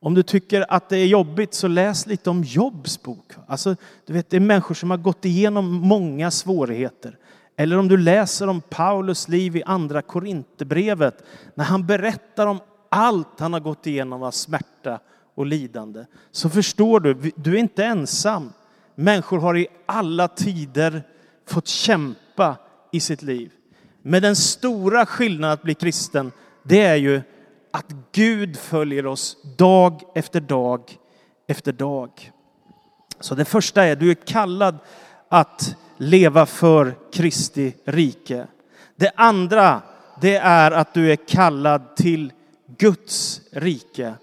Om 0.00 0.14
du 0.14 0.22
tycker 0.22 0.66
att 0.68 0.88
det 0.88 0.98
är 0.98 1.06
jobbigt 1.06 1.54
så 1.54 1.68
läs 1.68 2.06
lite 2.06 2.30
om 2.30 2.42
Jobs 2.42 3.02
bok. 3.02 3.32
Alltså, 3.46 3.76
du 4.06 4.12
vet, 4.12 4.30
det 4.30 4.36
är 4.36 4.40
människor 4.40 4.74
som 4.74 4.90
har 4.90 4.98
gått 4.98 5.24
igenom 5.24 5.72
många 5.72 6.30
svårigheter. 6.30 7.18
Eller 7.56 7.78
om 7.78 7.88
du 7.88 7.96
läser 7.96 8.48
om 8.48 8.60
Paulus 8.60 9.28
liv 9.28 9.56
i 9.56 9.62
andra 9.62 10.02
Korinthierbrevet 10.02 11.24
när 11.54 11.64
han 11.64 11.86
berättar 11.86 12.46
om 12.46 12.60
allt 12.92 13.40
han 13.40 13.52
har 13.52 13.60
gått 13.60 13.86
igenom 13.86 14.22
av 14.22 14.30
smärta 14.30 15.00
och 15.34 15.46
lidande 15.46 16.04
så 16.30 16.50
förstår 16.50 17.00
du, 17.00 17.32
du 17.36 17.54
är 17.54 17.58
inte 17.58 17.84
ensam. 17.84 18.52
Människor 18.94 19.38
har 19.38 19.56
i 19.56 19.66
alla 19.86 20.28
tider 20.28 21.02
fått 21.46 21.68
kämpa 21.68 22.56
i 22.92 23.00
sitt 23.00 23.22
liv. 23.22 23.52
Men 24.02 24.22
den 24.22 24.36
stora 24.36 25.06
skillnaden 25.06 25.54
att 25.54 25.62
bli 25.62 25.74
kristen, 25.74 26.32
det 26.62 26.80
är 26.80 26.96
ju 26.96 27.22
att 27.70 27.86
Gud 28.12 28.56
följer 28.56 29.06
oss 29.06 29.36
dag 29.56 30.02
efter 30.14 30.40
dag 30.40 30.98
efter 31.46 31.72
dag. 31.72 32.32
Så 33.20 33.34
det 33.34 33.44
första 33.44 33.84
är, 33.84 33.96
du 33.96 34.10
är 34.10 34.14
kallad 34.14 34.78
att 35.28 35.76
leva 35.96 36.46
för 36.46 36.94
Kristi 37.12 37.74
rike. 37.84 38.46
Det 38.96 39.12
andra, 39.16 39.82
det 40.20 40.36
är 40.36 40.70
att 40.70 40.94
du 40.94 41.12
är 41.12 41.16
kallad 41.16 41.96
till 41.96 42.32
Guds 42.78 43.40
rike. 43.50 44.14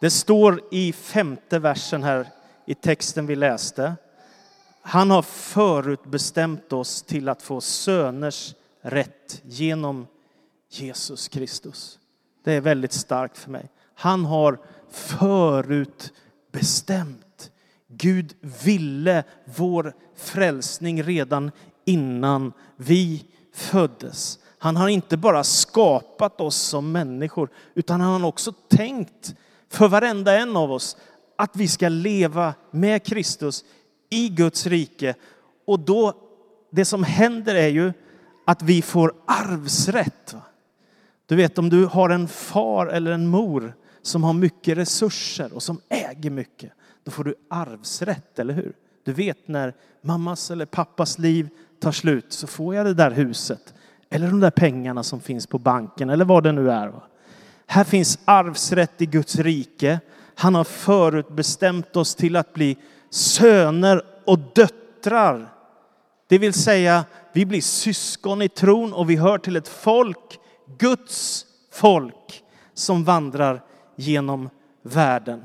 Det 0.00 0.10
står 0.10 0.60
i 0.70 0.92
femte 0.92 1.58
versen 1.58 2.02
här 2.02 2.28
i 2.66 2.74
texten 2.74 3.26
vi 3.26 3.36
läste. 3.36 3.94
Han 4.82 5.10
har 5.10 5.22
förutbestämt 5.22 6.72
oss 6.72 7.02
till 7.02 7.28
att 7.28 7.42
få 7.42 7.60
söners 7.60 8.54
rätt 8.80 9.42
genom 9.44 10.06
Jesus 10.68 11.28
Kristus. 11.28 11.98
Det 12.44 12.52
är 12.52 12.60
väldigt 12.60 12.92
starkt 12.92 13.38
för 13.38 13.50
mig. 13.50 13.68
Han 13.94 14.24
har 14.24 14.58
förutbestämt. 14.90 17.50
Gud 17.88 18.34
ville 18.64 19.24
vår 19.44 19.94
frälsning 20.16 21.02
redan 21.02 21.50
innan 21.84 22.52
vi 22.76 23.24
föddes. 23.52 24.38
Han 24.62 24.76
har 24.76 24.88
inte 24.88 25.16
bara 25.16 25.44
skapat 25.44 26.40
oss 26.40 26.56
som 26.56 26.92
människor, 26.92 27.48
utan 27.74 28.00
han 28.00 28.22
har 28.22 28.28
också 28.28 28.52
tänkt 28.52 29.34
för 29.68 29.88
varenda 29.88 30.38
en 30.40 30.56
av 30.56 30.72
oss 30.72 30.96
att 31.36 31.56
vi 31.56 31.68
ska 31.68 31.88
leva 31.88 32.54
med 32.70 33.06
Kristus 33.06 33.64
i 34.10 34.28
Guds 34.28 34.66
rike 34.66 35.14
och 35.66 35.80
då, 35.80 36.14
det 36.70 36.84
som 36.84 37.04
händer 37.04 37.54
är 37.54 37.68
ju 37.68 37.92
att 38.46 38.62
vi 38.62 38.82
får 38.82 39.14
arvsrätt. 39.26 40.36
Du 41.26 41.36
vet 41.36 41.58
om 41.58 41.68
du 41.70 41.86
har 41.86 42.10
en 42.10 42.28
far 42.28 42.86
eller 42.86 43.12
en 43.12 43.26
mor 43.26 43.74
som 44.02 44.24
har 44.24 44.32
mycket 44.32 44.78
resurser 44.78 45.52
och 45.52 45.62
som 45.62 45.80
äger 45.88 46.30
mycket, 46.30 46.72
då 47.04 47.10
får 47.10 47.24
du 47.24 47.34
arvsrätt, 47.50 48.38
eller 48.38 48.54
hur? 48.54 48.72
Du 49.04 49.12
vet 49.12 49.48
när 49.48 49.74
mammas 50.02 50.50
eller 50.50 50.66
pappas 50.66 51.18
liv 51.18 51.48
tar 51.80 51.92
slut 51.92 52.32
så 52.32 52.46
får 52.46 52.74
jag 52.74 52.86
det 52.86 52.94
där 52.94 53.10
huset 53.10 53.74
eller 54.10 54.26
de 54.26 54.40
där 54.40 54.50
pengarna 54.50 55.02
som 55.02 55.20
finns 55.20 55.46
på 55.46 55.58
banken 55.58 56.10
eller 56.10 56.24
vad 56.24 56.42
det 56.42 56.52
nu 56.52 56.70
är. 56.70 56.92
Här 57.66 57.84
finns 57.84 58.18
arvsrätt 58.24 59.02
i 59.02 59.06
Guds 59.06 59.36
rike. 59.36 60.00
Han 60.34 60.54
har 60.54 60.64
förutbestämt 60.64 61.96
oss 61.96 62.14
till 62.14 62.36
att 62.36 62.54
bli 62.54 62.76
söner 63.10 64.02
och 64.24 64.38
döttrar. 64.38 65.54
Det 66.28 66.38
vill 66.38 66.52
säga, 66.52 67.04
vi 67.32 67.46
blir 67.46 67.60
syskon 67.60 68.42
i 68.42 68.48
tron 68.48 68.92
och 68.92 69.10
vi 69.10 69.16
hör 69.16 69.38
till 69.38 69.56
ett 69.56 69.68
folk, 69.68 70.38
Guds 70.78 71.46
folk, 71.72 72.42
som 72.74 73.04
vandrar 73.04 73.62
genom 73.96 74.50
världen. 74.82 75.44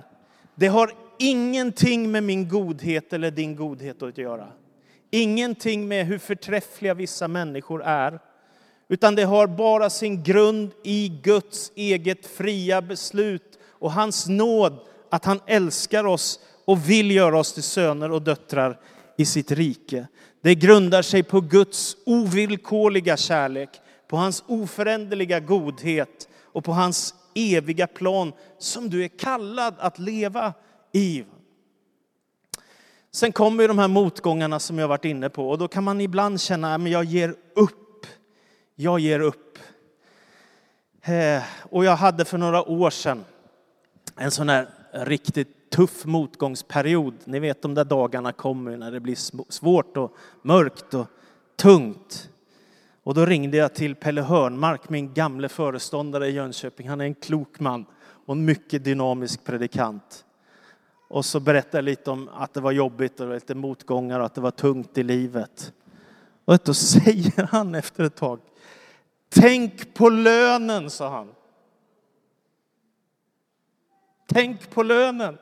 Det 0.56 0.68
har 0.68 0.92
ingenting 1.20 2.12
med 2.12 2.24
min 2.24 2.50
godhet 2.50 3.14
eller 3.14 3.32
din 3.32 3.56
godhet 3.56 4.04
att 4.04 4.18
göra. 4.18 4.48
Ingenting 5.12 5.88
med 5.88 6.06
hur 6.06 6.18
förträffliga 6.18 6.94
vissa 6.94 7.28
människor 7.28 7.84
är. 7.84 8.20
Utan 8.88 9.16
det 9.16 9.24
har 9.24 9.48
bara 9.48 9.90
sin 9.90 10.24
grund 10.24 10.72
i 10.84 11.08
Guds 11.24 11.72
eget 11.76 12.26
fria 12.26 12.82
beslut 12.82 13.60
och 13.72 13.92
hans 13.92 14.28
nåd 14.28 14.80
att 15.10 15.26
han 15.26 15.40
älskar 15.48 16.06
oss 16.06 16.40
och 16.66 16.90
vill 16.90 17.12
göra 17.12 17.40
oss 17.40 17.54
till 17.54 17.64
söner 17.64 18.12
och 18.12 18.22
döttrar 18.22 18.80
i 19.18 19.26
sitt 19.26 19.52
rike. 19.52 20.08
Det 20.42 20.56
grundar 20.56 21.02
sig 21.02 21.24
på 21.24 21.42
Guds 21.42 21.98
ovillkorliga 22.06 23.18
kärlek, 23.18 23.70
på 24.08 24.18
hans 24.18 24.44
oföränderliga 24.48 25.40
godhet 25.40 26.30
och 26.44 26.64
på 26.64 26.72
hans 26.72 27.16
eviga 27.36 27.88
plan 27.88 28.34
som 28.60 28.90
du 28.90 29.04
är 29.04 29.08
kallad 29.08 29.76
att 29.80 30.00
leva 30.00 30.54
i. 30.94 31.24
Sen 33.12 33.32
kommer 33.32 33.64
ju 33.64 33.68
de 33.68 33.80
här 33.80 33.88
motgångarna 33.88 34.60
som 34.60 34.80
jag 34.80 34.88
varit 34.88 35.06
inne 35.06 35.30
på 35.30 35.50
och 35.50 35.58
då 35.58 35.68
kan 35.68 35.84
man 35.84 36.02
ibland 36.02 36.42
känna 36.42 36.76
att 36.76 36.90
jag 36.90 37.04
ger 37.04 37.36
upp. 37.56 37.85
Jag 38.78 39.00
ger 39.00 39.20
upp. 39.20 39.60
Eh, 41.02 41.44
och 41.70 41.86
jag 41.86 41.96
hade 41.96 42.26
för 42.26 42.38
några 42.38 42.70
år 42.70 42.90
sedan 42.90 43.26
en 44.16 44.32
sån 44.32 44.50
här 44.50 44.70
riktigt 44.92 45.70
tuff 45.70 46.06
motgångsperiod. 46.06 47.14
Ni 47.26 47.40
vet 47.40 47.62
de 47.62 47.74
där 47.74 47.86
dagarna 47.86 48.32
kommer 48.32 48.78
när 48.78 48.92
det 48.92 49.00
blir 49.00 49.16
svårt 49.52 49.98
och 49.98 50.16
mörkt 50.42 50.94
och 50.94 51.08
tungt. 51.56 52.30
Och 53.04 53.14
då 53.14 53.26
ringde 53.26 53.58
jag 53.58 53.74
till 53.74 53.96
Pelle 53.96 54.22
Hörnmark, 54.22 54.90
min 54.90 55.14
gamle 55.14 55.50
föreståndare 55.50 56.28
i 56.28 56.32
Jönköping. 56.32 56.90
Han 56.90 57.02
är 57.02 57.06
en 57.06 57.16
klok 57.16 57.60
man 57.60 57.86
och 58.26 58.36
en 58.36 58.46
mycket 58.46 58.84
dynamisk 58.84 59.44
predikant. 59.44 60.26
Och 61.08 61.26
så 61.26 61.40
berättade 61.40 61.78
jag 61.78 61.86
lite 61.86 62.12
om 62.12 62.30
att 62.34 62.54
det 62.54 62.62
var 62.62 62.72
jobbigt 62.72 63.20
och 63.20 63.34
lite 63.34 63.56
motgångar 63.56 64.20
och 64.20 64.26
att 64.26 64.36
det 64.36 64.42
var 64.42 64.52
tungt 64.52 64.98
i 64.98 65.04
livet. 65.04 65.74
Och 66.46 66.60
då 66.66 66.74
säger 66.74 67.44
han 67.52 67.76
efter 67.76 68.04
ett 68.04 68.16
tag, 68.16 68.40
tänk 69.36 69.94
på 69.94 70.10
lönen, 70.10 70.90
sa 70.90 71.10
han. 71.10 71.32
Tänk 74.28 74.70
på 74.70 74.84
lönen. 74.84 75.38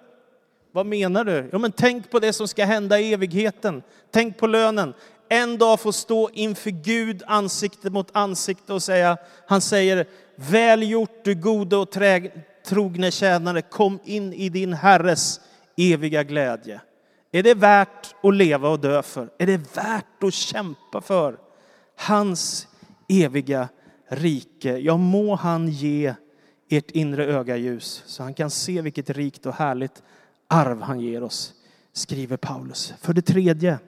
Vad 0.71 0.85
menar 0.85 1.23
du? 1.23 1.49
Ja, 1.51 1.57
men 1.57 1.71
tänk 1.71 2.11
på 2.11 2.19
det 2.19 2.33
som 2.33 2.47
ska 2.47 2.65
hända 2.65 2.99
i 2.99 3.13
evigheten. 3.13 3.83
Tänk 4.11 4.37
på 4.37 4.47
lönen. 4.47 4.93
En 5.29 5.57
dag 5.57 5.79
få 5.79 5.91
stå 5.91 6.29
inför 6.33 6.69
Gud 6.69 7.23
ansikte 7.27 7.89
mot 7.89 8.09
ansikte 8.11 8.73
och 8.73 8.83
säga, 8.83 9.17
han 9.47 9.61
säger, 9.61 10.07
väl 10.35 10.89
gjort 10.89 11.23
du 11.23 11.35
gode 11.35 11.75
och 11.75 11.91
trogne 12.65 13.11
tjänare, 13.11 13.61
kom 13.61 13.99
in 14.03 14.33
i 14.33 14.49
din 14.49 14.73
Herres 14.73 15.41
eviga 15.77 16.23
glädje. 16.23 16.81
Är 17.31 17.43
det 17.43 17.53
värt 17.53 18.15
att 18.23 18.35
leva 18.35 18.69
och 18.69 18.79
dö 18.79 19.03
för? 19.03 19.29
Är 19.37 19.47
det 19.47 19.75
värt 19.75 20.23
att 20.23 20.33
kämpa 20.33 21.01
för? 21.01 21.37
Hans 21.95 22.67
eviga 23.09 23.69
rike. 24.15 24.77
Ja, 24.77 24.97
må 24.97 25.35
han 25.35 25.67
ge 25.67 26.13
ert 26.69 26.91
inre 26.91 27.25
öga 27.25 27.57
ljus 27.57 28.03
så 28.05 28.23
han 28.23 28.33
kan 28.33 28.49
se 28.49 28.81
vilket 28.81 29.09
rikt 29.09 29.45
och 29.45 29.53
härligt 29.53 30.03
arv 30.47 30.81
han 30.81 30.99
ger 30.99 31.23
oss, 31.23 31.53
skriver 31.93 32.37
Paulus. 32.37 32.93
För 33.01 33.13
det 33.13 33.21
tredje, 33.21 33.79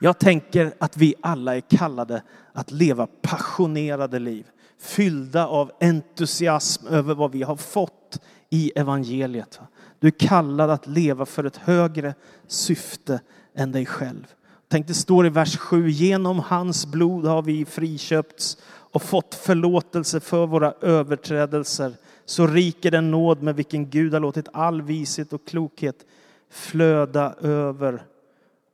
jag 0.00 0.18
tänker 0.18 0.74
att 0.78 0.96
vi 0.96 1.14
alla 1.20 1.56
är 1.56 1.60
kallade 1.60 2.22
att 2.52 2.70
leva 2.70 3.06
passionerade 3.06 4.18
liv, 4.18 4.46
fyllda 4.80 5.46
av 5.46 5.72
entusiasm 5.80 6.86
över 6.86 7.14
vad 7.14 7.32
vi 7.32 7.42
har 7.42 7.56
fått 7.56 8.20
i 8.50 8.72
evangeliet. 8.76 9.60
Du 9.98 10.06
är 10.06 10.18
kallad 10.18 10.70
att 10.70 10.86
leva 10.86 11.26
för 11.26 11.44
ett 11.44 11.56
högre 11.56 12.14
syfte 12.46 13.20
än 13.54 13.72
dig 13.72 13.86
själv. 13.86 14.26
Tänk, 14.68 14.86
det 14.86 14.94
står 14.94 15.26
i 15.26 15.28
vers 15.28 15.56
7, 15.56 15.88
genom 15.90 16.38
hans 16.38 16.86
blod 16.86 17.24
har 17.24 17.42
vi 17.42 17.64
friköpts 17.64 18.58
och 18.96 19.02
fått 19.02 19.34
förlåtelse 19.34 20.20
för 20.20 20.46
våra 20.46 20.74
överträdelser. 20.80 21.92
Så 22.24 22.46
rik 22.46 22.84
är 22.84 22.90
den 22.90 23.10
nåd 23.10 23.42
med 23.42 23.56
vilken 23.56 23.90
Gud 23.90 24.12
har 24.12 24.20
låtit 24.20 24.48
all 24.52 24.82
vishet 24.82 25.32
och 25.32 25.46
klokhet 25.46 26.06
flöda 26.50 27.34
över 27.40 28.06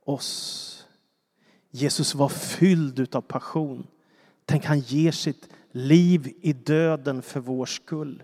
oss. 0.05 0.85
Jesus 1.71 2.15
var 2.15 2.29
fylld 2.29 3.15
av 3.15 3.21
passion. 3.21 3.87
Tänk, 4.45 4.65
han 4.65 4.79
ger 4.79 5.11
sitt 5.11 5.49
liv 5.71 6.33
i 6.41 6.53
döden 6.53 7.21
för 7.21 7.39
vår 7.39 7.65
skull. 7.65 8.23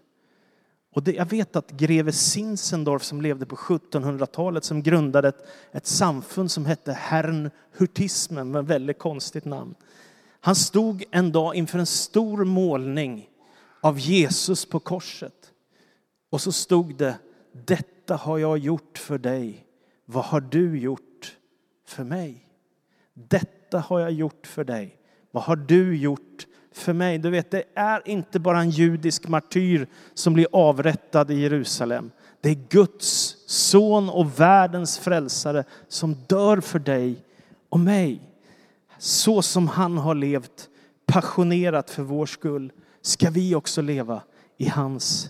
Och 0.93 1.03
det, 1.03 1.13
jag 1.13 1.29
vet 1.29 1.55
att 1.55 1.71
greve 1.71 2.11
Sinsendorf 2.11 3.03
som 3.03 3.21
levde 3.21 3.45
på 3.45 3.55
1700-talet 3.55 4.63
som 4.63 4.83
grundade 4.83 5.27
ett, 5.27 5.47
ett 5.71 5.87
samfund 5.87 6.51
som 6.51 6.65
hette 6.65 6.91
Herrnhutismen 6.91 8.51
med 8.51 8.65
väldigt 8.65 8.99
konstigt 8.99 9.45
namn. 9.45 9.75
Han 10.41 10.55
stod 10.55 11.03
en 11.11 11.31
dag 11.31 11.55
inför 11.55 11.79
en 11.79 11.85
stor 11.85 12.45
målning 12.45 13.29
av 13.81 13.99
Jesus 13.99 14.65
på 14.65 14.79
korset. 14.79 15.51
Och 16.29 16.41
så 16.41 16.51
stod 16.51 16.95
det, 16.95 17.17
detta 17.65 18.15
har 18.15 18.37
jag 18.37 18.57
gjort 18.57 18.97
för 18.97 19.17
dig. 19.17 19.65
Vad 20.05 20.25
har 20.25 20.41
du 20.41 20.79
gjort 20.79 21.37
för 21.87 22.03
mig? 22.03 22.45
Detta 23.13 23.79
har 23.79 23.99
jag 23.99 24.11
gjort 24.11 24.47
för 24.47 24.63
dig. 24.63 24.97
Vad 25.31 25.43
har 25.43 25.55
du 25.55 25.97
gjort 25.97 26.47
för 26.71 26.93
mig? 26.93 27.17
Du 27.17 27.29
vet, 27.29 27.51
det 27.51 27.63
är 27.75 28.01
inte 28.05 28.39
bara 28.39 28.59
en 28.59 28.69
judisk 28.69 29.27
martyr 29.27 29.87
som 30.13 30.33
blir 30.33 30.47
avrättad 30.51 31.31
i 31.31 31.39
Jerusalem. 31.39 32.11
Det 32.41 32.49
är 32.49 32.67
Guds 32.69 33.37
son 33.47 34.09
och 34.09 34.39
världens 34.39 34.99
frälsare 34.99 35.63
som 35.87 36.13
dör 36.13 36.61
för 36.61 36.79
dig 36.79 37.25
och 37.69 37.79
mig. 37.79 38.28
Så 38.99 39.41
som 39.41 39.67
han 39.67 39.97
har 39.97 40.15
levt 40.15 40.69
passionerat 41.05 41.89
för 41.89 42.03
vår 42.03 42.25
skull 42.25 42.71
ska 43.01 43.29
vi 43.29 43.55
också 43.55 43.81
leva 43.81 44.21
i 44.57 44.67
hans 44.67 45.29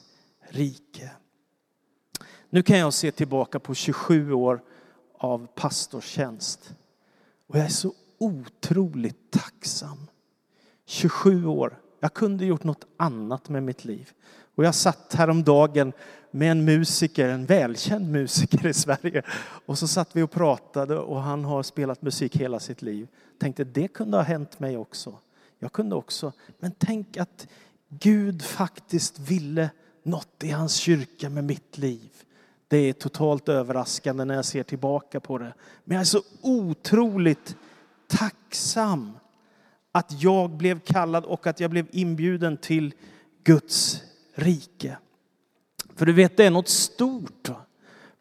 rike. 0.50 1.12
Nu 2.50 2.64
kan 2.64 2.78
jag 2.78 2.94
se 2.94 3.12
tillbaka 3.12 3.60
på 3.60 3.74
27 3.74 4.34
år 4.34 4.62
av 5.18 5.48
pastorstjänst. 5.56 6.76
Och 7.48 7.58
jag 7.58 7.66
är 7.66 7.70
så 7.70 7.94
otroligt 8.18 9.32
tacksam. 9.32 9.98
27 10.86 11.46
år. 11.46 11.80
Jag 12.00 12.14
kunde 12.14 12.46
gjort 12.46 12.64
något 12.64 12.86
annat 12.98 13.50
med 13.50 13.64
mitt 13.64 13.86
liv. 13.86 14.10
Och 14.56 14.66
jag 14.66 14.76
satt 14.76 15.14
häromdagen 15.14 15.94
med 16.32 16.52
en 16.52 16.66
musiker, 16.66 17.30
en 17.30 17.46
välkänd 17.46 18.12
musiker 18.12 18.68
i 18.68 18.74
Sverige. 18.74 19.24
Och 19.66 19.78
så 19.78 19.88
satt 19.88 20.16
vi 20.16 20.22
och 20.22 20.32
pratade 20.32 20.98
och 20.98 21.22
han 21.22 21.46
har 21.46 21.64
spelat 21.64 22.02
musik 22.02 22.36
hela 22.36 22.60
sitt 22.60 22.82
liv. 22.82 23.08
Tänkte 23.39 23.63
det 23.63 23.88
kunde 23.88 24.17
ha 24.17 24.23
hänt 24.23 24.60
mig 24.60 24.78
också. 24.78 25.17
Jag 25.60 25.71
kunde 25.71 25.95
också. 25.95 26.34
Men 26.60 26.71
tänk 26.78 27.17
att 27.17 27.47
Gud 27.89 28.41
faktiskt 28.41 29.19
ville 29.19 29.69
något 30.04 30.43
i 30.43 30.52
hans 30.52 30.75
kyrka 30.75 31.30
med 31.30 31.43
mitt 31.43 31.78
liv. 31.78 32.10
Det 32.67 32.78
är 32.78 32.93
totalt 32.93 33.49
överraskande 33.49 34.25
när 34.25 34.36
jag 34.36 34.45
ser 34.45 34.63
tillbaka 34.63 35.19
på 35.19 35.38
det. 35.38 35.54
Men 35.84 35.95
jag 35.95 36.02
är 36.02 36.06
så 36.06 36.21
otroligt 36.41 37.56
tacksam 38.08 39.17
att 39.91 40.21
jag 40.21 40.49
blev 40.49 40.80
kallad 40.80 41.25
och 41.25 41.47
att 41.47 41.60
jag 41.60 41.71
blev 41.71 41.88
inbjuden 41.91 42.58
till 42.58 42.93
Guds 43.43 44.02
rike. 44.36 44.97
För 45.95 46.06
du 46.06 46.13
vet, 46.13 46.38
det 46.38 46.45
är 46.45 46.52
något 46.52 46.69
stort. 46.69 47.49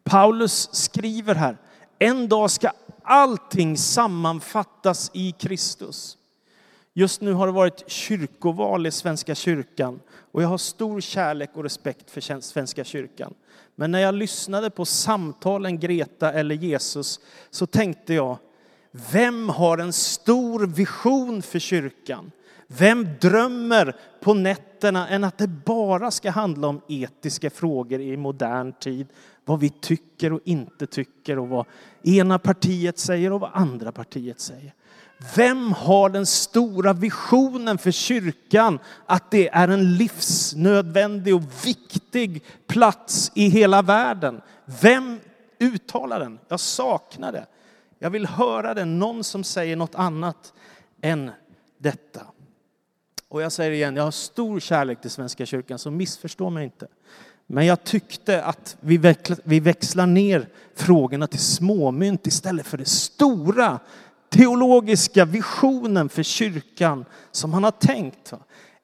Paulus 0.05 0.69
skriver 0.73 1.35
här, 1.35 1.57
en 1.99 2.29
dag 2.29 2.51
ska 2.51 2.71
allting 3.09 3.77
sammanfattas 3.77 5.11
i 5.15 5.33
Kristus. 5.33 6.19
Just 6.95 7.21
nu 7.21 7.33
har 7.33 7.47
det 7.47 7.53
varit 7.53 7.91
kyrkoval 7.91 8.87
i 8.87 8.91
Svenska 8.91 9.35
kyrkan 9.35 10.01
och 10.33 10.43
jag 10.43 10.49
har 10.49 10.59
stor 10.59 11.01
kärlek 11.01 11.51
och 11.55 11.63
respekt 11.63 12.11
för 12.11 12.41
Svenska 12.41 12.85
kyrkan. 12.85 13.35
Men 13.75 13.91
när 13.91 13.99
jag 13.99 14.15
lyssnade 14.15 14.71
på 14.71 14.85
samtalen 14.85 15.79
Greta 15.79 16.33
eller 16.33 16.55
Jesus 16.55 17.21
så 17.51 17.67
tänkte 17.67 18.15
jag, 18.15 18.39
Vem 18.91 19.49
har 19.49 19.79
en 19.79 19.93
stor 19.93 20.67
vision 20.67 21.43
för 21.43 21.59
kyrkan? 21.59 22.31
Vem 22.71 23.09
drömmer 23.21 23.97
på 24.21 24.35
nätterna 24.35 25.09
än 25.09 25.25
att 25.25 25.39
det 25.39 25.49
bara 25.49 26.11
ska 26.11 26.31
handla 26.31 26.69
om 26.69 26.81
etiska 26.89 27.51
frågor 27.51 28.01
i 28.01 28.17
modern 28.17 28.73
tid? 28.73 29.07
Vad 29.45 29.61
vi 29.61 29.71
tycker 29.71 30.33
och 30.33 30.41
inte 30.45 30.87
tycker 30.87 31.39
och 31.39 31.49
vad 31.49 31.67
ena 32.03 32.39
partiet 32.39 32.99
säger 32.99 33.33
och 33.33 33.41
vad 33.41 33.51
andra 33.55 33.93
partiet 33.93 34.41
säger. 34.41 34.75
Vem 35.37 35.73
har 35.73 36.11
den 36.11 36.27
stora 36.27 36.93
visionen 36.93 37.79
för 37.79 37.91
kyrkan 37.91 38.79
att 39.07 39.31
det 39.31 39.49
är 39.49 39.69
en 39.69 39.97
livsnödvändig 39.97 41.35
och 41.35 41.43
viktig 41.65 42.45
plats 42.67 43.33
i 43.35 43.49
hela 43.49 43.83
världen? 43.83 44.41
Vem 44.65 45.21
uttalar 45.59 46.21
den? 46.21 46.39
Jag 46.49 46.61
saknar 46.61 47.33
det. 47.33 47.47
Jag 47.99 48.11
vill 48.11 48.27
höra 48.27 48.75
det, 48.75 48.85
någon 48.85 49.25
som 49.25 49.45
säger 49.45 49.77
något 49.77 49.95
annat 49.95 50.53
än 51.01 51.31
detta. 51.79 52.21
Och 53.29 53.43
jag 53.43 53.53
säger 53.53 53.71
igen, 53.71 53.97
jag 53.97 54.05
har 54.05 54.11
stor 54.11 54.61
kärlek 54.61 55.01
till 55.01 55.11
Svenska 55.11 55.47
kyrkan, 55.47 55.79
så 55.79 55.91
missförstå 55.91 56.51
mig 56.51 56.65
inte. 56.65 56.87
Men 57.47 57.67
jag 57.67 57.85
tyckte 57.85 58.45
att 58.45 58.77
vi 58.81 59.61
växlar 59.61 60.07
ner 60.07 60.49
frågorna 60.75 61.27
till 61.27 61.41
småmynt 61.41 62.27
istället 62.27 62.67
för 62.67 62.79
det 62.79 62.89
stora 62.89 63.79
teologiska 64.29 65.25
visionen 65.25 66.09
för 66.09 66.23
kyrkan 66.23 67.05
som 67.31 67.53
han 67.53 67.65
har 67.65 67.71
tänkt. 67.71 68.33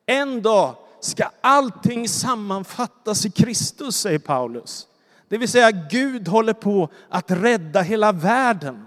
En 0.07 0.43
dag 0.43 0.75
ska 1.01 1.31
allting 1.41 2.09
sammanfattas 2.09 3.27
i 3.27 3.31
Kristus, 3.31 3.97
säger 3.97 4.19
Paulus. 4.19 4.87
Det 5.29 5.39
vill 5.39 5.49
säga 5.49 5.71
Gud 5.71 6.29
håller 6.29 6.53
på 6.53 6.89
att 7.09 7.31
rädda 7.31 7.81
hela 7.83 8.13
världen. 8.13 8.87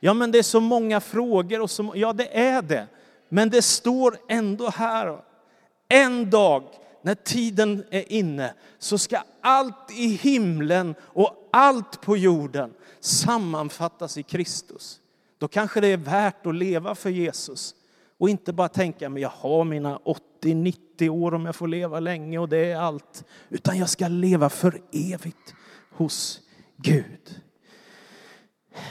Ja, 0.00 0.14
men 0.14 0.30
det 0.30 0.38
är 0.38 0.42
så 0.42 0.60
många 0.60 1.00
frågor 1.00 1.60
och 1.60 1.70
så, 1.70 1.92
ja, 1.94 2.12
det 2.12 2.38
är 2.38 2.62
det. 2.62 2.86
Men 3.32 3.50
det 3.50 3.62
står 3.62 4.16
ändå 4.28 4.70
här. 4.70 5.22
En 5.88 6.30
dag 6.30 6.64
när 7.02 7.14
tiden 7.14 7.84
är 7.90 8.12
inne 8.12 8.54
så 8.78 8.98
ska 8.98 9.22
allt 9.40 9.90
i 9.90 10.06
himlen 10.06 10.94
och 11.00 11.48
allt 11.52 12.00
på 12.00 12.16
jorden 12.16 12.74
sammanfattas 13.00 14.18
i 14.18 14.22
Kristus. 14.22 15.00
Då 15.38 15.48
kanske 15.48 15.80
det 15.80 15.88
är 15.88 15.96
värt 15.96 16.46
att 16.46 16.54
leva 16.54 16.94
för 16.94 17.10
Jesus 17.10 17.74
och 18.18 18.30
inte 18.30 18.52
bara 18.52 18.68
tänka 18.68 19.08
men 19.08 19.22
jag 19.22 19.28
har 19.28 19.64
mina 19.64 19.98
80-90 20.42 21.08
år 21.08 21.34
om 21.34 21.46
jag 21.46 21.56
får 21.56 21.68
leva 21.68 22.00
länge 22.00 22.38
och 22.38 22.48
det 22.48 22.70
är 22.72 22.76
allt. 22.76 23.24
Utan 23.48 23.78
jag 23.78 23.88
ska 23.88 24.08
leva 24.08 24.48
för 24.48 24.80
evigt 24.92 25.54
hos 25.90 26.40
Gud. 26.76 27.40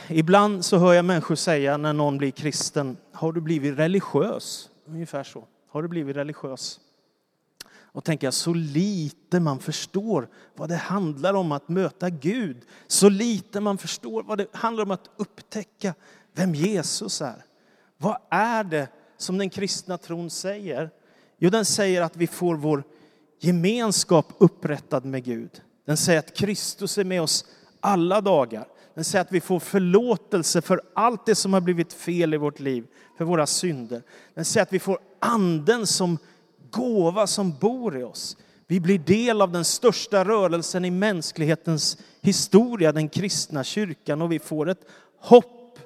Ibland 0.07 0.65
så 0.65 0.77
hör 0.77 0.93
jag 0.93 1.05
människor 1.05 1.35
säga 1.35 1.77
när 1.77 1.93
någon 1.93 2.17
blir 2.17 2.31
kristen, 2.31 2.97
har 3.13 3.31
du 3.31 3.41
blivit 3.41 3.79
religiös? 3.79 4.69
Ungefär 4.87 5.23
så. 5.23 5.43
Har 5.69 5.81
du 5.81 5.87
blivit 5.87 6.15
religiös? 6.15 6.79
Och 7.91 8.03
tänker 8.03 8.27
jag, 8.27 8.33
så 8.33 8.53
lite 8.53 9.39
man 9.39 9.59
förstår 9.59 10.27
vad 10.55 10.69
det 10.69 10.75
handlar 10.75 11.33
om 11.33 11.51
att 11.51 11.69
möta 11.69 12.09
Gud. 12.09 12.57
Så 12.87 13.09
lite 13.09 13.59
man 13.59 13.77
förstår 13.77 14.23
vad 14.23 14.37
det 14.37 14.47
handlar 14.53 14.83
om 14.83 14.91
att 14.91 15.09
upptäcka 15.17 15.93
vem 16.33 16.55
Jesus 16.55 17.21
är. 17.21 17.45
Vad 17.97 18.17
är 18.29 18.63
det 18.63 18.87
som 19.17 19.37
den 19.37 19.49
kristna 19.49 19.97
tron 19.97 20.29
säger? 20.29 20.89
Jo, 21.37 21.49
den 21.49 21.65
säger 21.65 22.01
att 22.01 22.15
vi 22.15 22.27
får 22.27 22.55
vår 22.55 22.83
gemenskap 23.39 24.33
upprättad 24.37 25.05
med 25.05 25.23
Gud. 25.23 25.61
Den 25.85 25.97
säger 25.97 26.19
att 26.19 26.35
Kristus 26.35 26.97
är 26.97 27.03
med 27.03 27.21
oss 27.21 27.45
alla 27.79 28.21
dagar. 28.21 28.67
Den 28.99 29.03
säger 29.03 29.25
att 29.25 29.31
vi 29.31 29.41
får 29.41 29.59
förlåtelse 29.59 30.61
för 30.61 30.81
allt 30.93 31.25
det 31.25 31.35
som 31.35 31.53
har 31.53 31.61
blivit 31.61 31.93
fel 31.93 32.33
i 32.33 32.37
vårt 32.37 32.59
liv, 32.59 32.85
för 33.17 33.25
våra 33.25 33.47
synder. 33.47 34.01
Den 34.33 34.45
säger 34.45 34.63
att 34.63 34.73
vi 34.73 34.79
får 34.79 34.99
anden 35.19 35.87
som 35.87 36.17
gåva 36.71 37.27
som 37.27 37.53
bor 37.59 37.97
i 37.97 38.03
oss. 38.03 38.37
Vi 38.67 38.79
blir 38.79 38.99
del 38.99 39.41
av 39.41 39.51
den 39.51 39.65
största 39.65 40.25
rörelsen 40.25 40.85
i 40.85 40.91
mänsklighetens 40.91 41.97
historia, 42.21 42.91
den 42.91 43.09
kristna 43.09 43.63
kyrkan, 43.63 44.21
och 44.21 44.31
vi 44.31 44.39
får 44.39 44.69
ett 44.69 44.85
hopp 45.19 45.79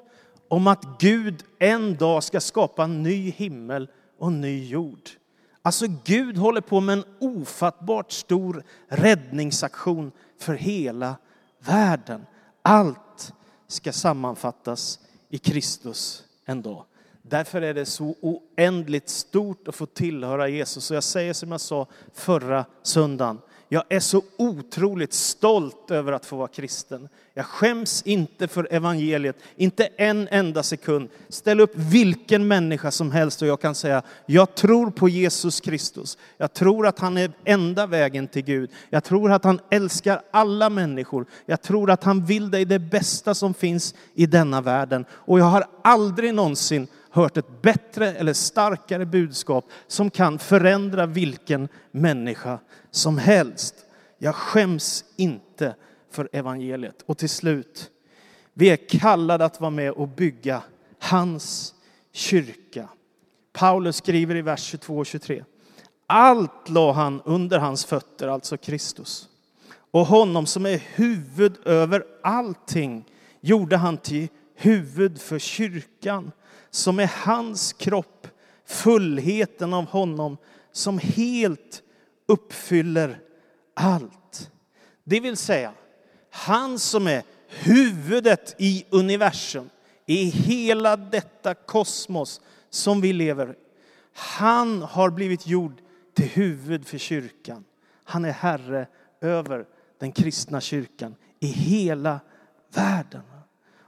om 0.48 0.66
att 0.66 0.84
Gud 0.98 1.44
en 1.58 1.96
dag 1.96 2.22
ska 2.24 2.40
skapa 2.40 2.84
en 2.84 3.02
ny 3.02 3.30
himmel 3.30 3.90
och 4.18 4.26
en 4.26 4.40
ny 4.40 4.68
jord. 4.68 5.10
Alltså 5.62 5.86
Gud 6.04 6.38
håller 6.38 6.60
på 6.60 6.80
med 6.80 6.92
en 6.92 7.04
ofattbart 7.20 8.12
stor 8.12 8.64
räddningsaktion 8.88 10.12
för 10.38 10.54
hela 10.54 11.16
världen. 11.58 12.26
Allt 12.66 13.32
ska 13.66 13.92
sammanfattas 13.92 14.98
i 15.28 15.38
Kristus 15.38 16.24
en 16.44 16.62
dag. 16.62 16.84
Därför 17.22 17.62
är 17.62 17.74
det 17.74 17.86
så 17.86 18.14
oändligt 18.20 19.08
stort 19.08 19.68
att 19.68 19.74
få 19.74 19.86
tillhöra 19.86 20.48
Jesus. 20.48 20.90
Och 20.90 20.96
jag 20.96 21.04
säger 21.04 21.32
som 21.32 21.52
jag 21.52 21.60
sa 21.60 21.86
förra 22.12 22.64
söndagen, 22.82 23.40
jag 23.68 23.84
är 23.88 24.00
så 24.00 24.22
otroligt 24.36 25.12
stolt 25.12 25.90
över 25.90 26.12
att 26.12 26.26
få 26.26 26.36
vara 26.36 26.48
kristen. 26.48 27.08
Jag 27.34 27.46
skäms 27.46 28.02
inte 28.02 28.48
för 28.48 28.68
evangeliet, 28.70 29.36
inte 29.56 29.86
en 29.86 30.28
enda 30.28 30.62
sekund. 30.62 31.08
Ställ 31.28 31.60
upp 31.60 31.72
vilken 31.74 32.48
människa 32.48 32.90
som 32.90 33.10
helst 33.10 33.42
och 33.42 33.48
jag 33.48 33.60
kan 33.60 33.74
säga, 33.74 34.02
jag 34.26 34.54
tror 34.54 34.90
på 34.90 35.08
Jesus 35.08 35.60
Kristus. 35.60 36.18
Jag 36.36 36.52
tror 36.52 36.86
att 36.86 36.98
han 36.98 37.18
är 37.18 37.32
enda 37.44 37.86
vägen 37.86 38.28
till 38.28 38.44
Gud. 38.44 38.70
Jag 38.90 39.04
tror 39.04 39.32
att 39.32 39.44
han 39.44 39.60
älskar 39.70 40.22
alla 40.30 40.70
människor. 40.70 41.26
Jag 41.46 41.62
tror 41.62 41.90
att 41.90 42.04
han 42.04 42.24
vill 42.24 42.50
dig 42.50 42.64
det 42.64 42.78
bästa 42.78 43.34
som 43.34 43.54
finns 43.54 43.94
i 44.14 44.26
denna 44.26 44.60
världen. 44.60 45.04
Och 45.10 45.38
jag 45.38 45.44
har 45.44 45.64
aldrig 45.82 46.34
någonsin 46.34 46.86
hört 47.10 47.36
ett 47.36 47.62
bättre 47.62 48.12
eller 48.12 48.32
starkare 48.32 49.06
budskap 49.06 49.64
som 49.86 50.10
kan 50.10 50.38
förändra 50.38 51.06
vilken 51.06 51.68
människa 51.90 52.58
som 52.94 53.18
helst. 53.18 53.74
Jag 54.18 54.34
skäms 54.34 55.04
inte 55.16 55.74
för 56.10 56.28
evangeliet. 56.32 57.02
Och 57.06 57.18
till 57.18 57.28
slut, 57.28 57.90
vi 58.52 58.70
är 58.70 58.76
kallade 58.88 59.44
att 59.44 59.60
vara 59.60 59.70
med 59.70 59.92
och 59.92 60.08
bygga 60.08 60.62
hans 60.98 61.74
kyrka. 62.12 62.88
Paulus 63.52 63.96
skriver 63.96 64.34
i 64.34 64.42
vers 64.42 64.62
22 64.62 64.98
och 64.98 65.06
23. 65.06 65.44
Allt 66.06 66.68
la 66.68 66.92
han 66.92 67.20
under 67.24 67.58
hans 67.58 67.84
fötter, 67.84 68.28
alltså 68.28 68.56
Kristus. 68.56 69.28
Och 69.90 70.06
honom 70.06 70.46
som 70.46 70.66
är 70.66 70.82
huvud 70.94 71.66
över 71.66 72.04
allting 72.22 73.04
gjorde 73.40 73.76
han 73.76 73.96
till 73.96 74.28
huvud 74.54 75.20
för 75.20 75.38
kyrkan 75.38 76.32
som 76.70 76.98
är 76.98 77.10
hans 77.24 77.72
kropp, 77.72 78.28
fullheten 78.66 79.74
av 79.74 79.84
honom 79.84 80.36
som 80.72 80.98
helt 80.98 81.83
uppfyller 82.26 83.20
allt. 83.74 84.50
Det 85.04 85.20
vill 85.20 85.36
säga, 85.36 85.72
han 86.30 86.78
som 86.78 87.06
är 87.06 87.22
huvudet 87.48 88.54
i 88.58 88.84
universum, 88.90 89.70
i 90.06 90.24
hela 90.24 90.96
detta 90.96 91.54
kosmos 91.54 92.40
som 92.70 93.00
vi 93.00 93.12
lever 93.12 93.50
i. 93.50 93.54
Han 94.12 94.82
har 94.82 95.10
blivit 95.10 95.46
gjord 95.46 95.80
till 96.14 96.28
huvud 96.28 96.86
för 96.86 96.98
kyrkan. 96.98 97.64
Han 98.04 98.24
är 98.24 98.32
herre 98.32 98.86
över 99.20 99.66
den 99.98 100.12
kristna 100.12 100.60
kyrkan 100.60 101.14
i 101.40 101.46
hela 101.46 102.20
världen. 102.74 103.22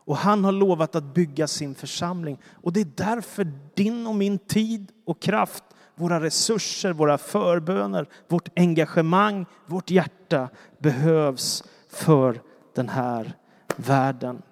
Och 0.06 0.16
han 0.16 0.44
har 0.44 0.52
lovat 0.52 0.94
att 0.94 1.14
bygga 1.14 1.46
sin 1.46 1.74
församling. 1.74 2.38
Och 2.62 2.72
det 2.72 2.80
är 2.80 2.92
därför 2.96 3.52
din 3.74 4.06
och 4.06 4.14
min 4.14 4.38
tid 4.38 4.92
och 5.04 5.20
kraft, 5.20 5.64
våra 5.96 6.20
resurser, 6.20 6.92
våra 6.92 7.18
förböner, 7.18 8.08
vårt 8.28 8.48
engagemang, 8.56 9.46
vårt 9.66 9.90
hjärta 9.90 10.48
behövs 10.78 11.64
för 11.88 12.40
den 12.74 12.88
här 12.88 13.32
världen. 13.76 14.42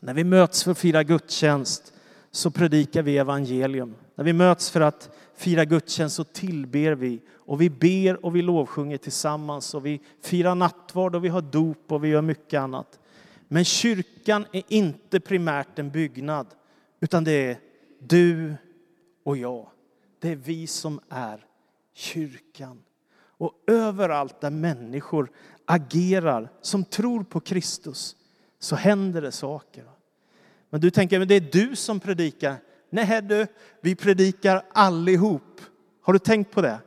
När 0.00 0.14
vi 0.14 0.24
möts 0.24 0.64
för 0.64 0.70
att 0.70 0.78
fira 0.78 1.02
gudstjänst 1.02 1.92
så 2.30 2.50
predikar 2.50 3.02
vi 3.02 3.18
evangelium. 3.18 3.94
När 4.14 4.24
vi 4.24 4.32
möts 4.32 4.70
för 4.70 4.80
att 4.80 5.10
fira 5.36 5.64
gudstjänst 5.64 6.16
så 6.16 6.24
tillber 6.24 6.92
vi 6.92 7.22
och 7.32 7.60
vi 7.60 7.70
ber 7.70 8.24
och 8.24 8.36
vi 8.36 8.42
lovsjunger 8.42 8.96
tillsammans 8.96 9.74
och 9.74 9.86
vi 9.86 10.00
firar 10.22 10.54
nattvard 10.54 11.14
och 11.14 11.24
vi 11.24 11.28
har 11.28 11.42
dop 11.42 11.92
och 11.92 12.04
vi 12.04 12.08
gör 12.08 12.22
mycket 12.22 12.60
annat. 12.60 12.98
Men 13.48 13.64
kyrkan 13.64 14.46
är 14.52 14.62
inte 14.68 15.20
primärt 15.20 15.78
en 15.78 15.90
byggnad, 15.90 16.46
utan 17.00 17.24
det 17.24 17.50
är 17.50 17.58
du 17.98 18.54
och 19.24 19.36
jag. 19.36 19.66
Det 20.20 20.28
är 20.28 20.36
vi 20.36 20.66
som 20.66 21.00
är 21.08 21.46
kyrkan. 21.94 22.82
Och 23.22 23.52
överallt 23.66 24.40
där 24.40 24.50
människor 24.50 25.30
agerar 25.64 26.52
som 26.60 26.84
tror 26.84 27.24
på 27.24 27.40
Kristus 27.40 28.16
så 28.58 28.76
händer 28.76 29.22
det 29.22 29.32
saker. 29.32 29.84
Men 30.70 30.80
du 30.80 30.90
tänker, 30.90 31.18
men 31.18 31.28
det 31.28 31.34
är 31.34 31.48
du 31.52 31.76
som 31.76 32.00
predikar. 32.00 32.56
Nej 32.90 33.22
du, 33.22 33.46
vi 33.80 33.94
predikar 33.94 34.62
allihop. 34.72 35.60
Har 36.02 36.12
du 36.12 36.18
tänkt 36.18 36.50
på 36.50 36.62
det? 36.62 36.78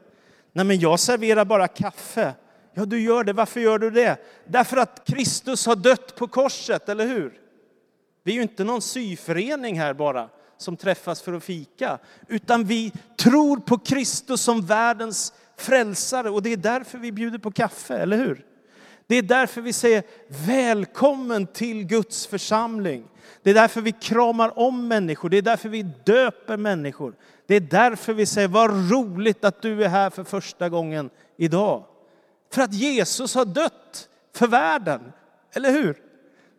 Nej 0.52 0.66
men 0.66 0.80
jag 0.80 1.00
serverar 1.00 1.46
bara 1.46 1.68
kaffe. 1.68 2.34
Ja, 2.74 2.86
du 2.86 3.02
gör 3.02 3.24
det. 3.24 3.34
Varför 3.34 3.60
gör 3.60 3.80
du 3.80 3.92
det? 3.92 4.18
Därför 4.48 4.78
att 4.78 5.08
Kristus 5.08 5.66
har 5.66 5.76
dött 5.76 6.16
på 6.16 6.28
korset, 6.28 6.90
eller 6.90 7.08
hur? 7.08 7.40
Vi 8.24 8.32
är 8.32 8.36
ju 8.36 8.42
inte 8.42 8.64
någon 8.64 8.82
syförening 8.82 9.80
här 9.80 9.94
bara 9.94 10.30
som 10.64 10.78
träffas 10.78 11.22
för 11.22 11.34
att 11.34 11.44
fika, 11.44 12.00
utan 12.28 12.64
vi 12.64 12.92
tror 13.18 13.58
på 13.58 13.78
Kristus 13.78 14.42
som 14.42 14.66
världens 14.66 15.34
frälsare 15.58 16.30
och 16.30 16.42
det 16.44 16.54
är 16.54 16.58
därför 16.58 16.98
vi 16.98 17.12
bjuder 17.12 17.38
på 17.38 17.52
kaffe, 17.52 17.98
eller 17.98 18.18
hur? 18.18 18.46
Det 19.08 19.16
är 19.16 19.22
därför 19.22 19.62
vi 19.62 19.74
säger 19.74 20.04
välkommen 20.48 21.48
till 21.48 21.84
Guds 21.84 22.28
församling. 22.28 23.08
Det 23.44 23.50
är 23.50 23.54
därför 23.54 23.82
vi 23.82 23.92
kramar 23.92 24.60
om 24.60 24.88
människor, 24.88 25.30
det 25.30 25.38
är 25.38 25.42
därför 25.42 25.70
vi 25.70 25.84
döper 26.04 26.58
människor. 26.58 27.16
Det 27.48 27.56
är 27.56 27.60
därför 27.60 28.14
vi 28.14 28.26
säger 28.26 28.48
vad 28.48 28.92
roligt 28.92 29.46
att 29.46 29.62
du 29.62 29.84
är 29.84 29.90
här 29.90 30.10
för 30.10 30.24
första 30.24 30.70
gången 30.70 31.10
idag. 31.38 31.86
För 32.54 32.62
att 32.62 32.74
Jesus 32.74 33.36
har 33.36 33.46
dött 33.46 34.10
för 34.36 34.48
världen, 34.48 35.02
eller 35.54 35.72
hur? 35.72 36.13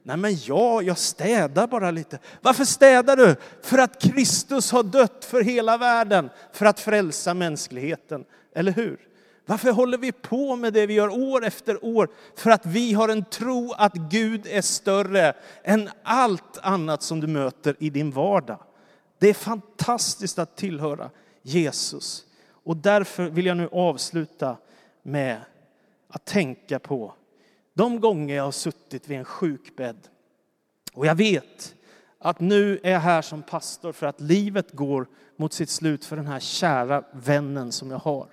Nej 0.06 0.16
men 0.16 0.36
ja, 0.36 0.82
jag 0.82 0.98
städar 0.98 1.66
bara 1.66 1.90
lite. 1.90 2.18
Varför 2.40 2.64
städar 2.64 3.16
du? 3.16 3.36
För 3.62 3.78
att 3.78 4.02
Kristus 4.02 4.72
har 4.72 4.82
dött 4.82 5.24
för 5.24 5.42
hela 5.42 5.78
världen, 5.78 6.30
för 6.52 6.66
att 6.66 6.80
frälsa 6.80 7.34
mänskligheten, 7.34 8.24
eller 8.54 8.72
hur? 8.72 9.00
Varför 9.46 9.70
håller 9.72 9.98
vi 9.98 10.12
på 10.12 10.56
med 10.56 10.72
det 10.72 10.86
vi 10.86 10.94
gör 10.94 11.08
år 11.08 11.44
efter 11.44 11.84
år? 11.84 12.08
För 12.36 12.50
att 12.50 12.66
vi 12.66 12.92
har 12.92 13.08
en 13.08 13.24
tro 13.24 13.72
att 13.72 13.94
Gud 13.94 14.46
är 14.46 14.62
större 14.62 15.34
än 15.62 15.90
allt 16.02 16.58
annat 16.62 17.02
som 17.02 17.20
du 17.20 17.26
möter 17.26 17.76
i 17.78 17.90
din 17.90 18.10
vardag. 18.10 18.58
Det 19.18 19.28
är 19.28 19.34
fantastiskt 19.34 20.38
att 20.38 20.56
tillhöra 20.56 21.10
Jesus. 21.42 22.24
Och 22.64 22.76
därför 22.76 23.24
vill 23.24 23.46
jag 23.46 23.56
nu 23.56 23.68
avsluta 23.72 24.56
med 25.02 25.40
att 26.08 26.24
tänka 26.24 26.78
på 26.78 27.14
de 27.74 28.00
gånger 28.00 28.36
jag 28.36 28.44
har 28.44 28.52
suttit 28.52 29.08
vid 29.08 29.18
en 29.18 29.24
sjukbädd. 29.24 30.08
Och 30.92 31.06
jag 31.06 31.14
vet 31.14 31.74
att 32.18 32.40
nu 32.40 32.80
är 32.82 32.92
jag 32.92 33.00
här 33.00 33.22
som 33.22 33.42
pastor 33.42 33.92
för 33.92 34.06
att 34.06 34.20
livet 34.20 34.72
går 34.72 35.06
mot 35.36 35.52
sitt 35.52 35.70
slut 35.70 36.04
för 36.04 36.16
den 36.16 36.26
här 36.26 36.40
kära 36.40 37.04
vännen 37.12 37.72
som 37.72 37.90
jag 37.90 37.98
har. 37.98 38.28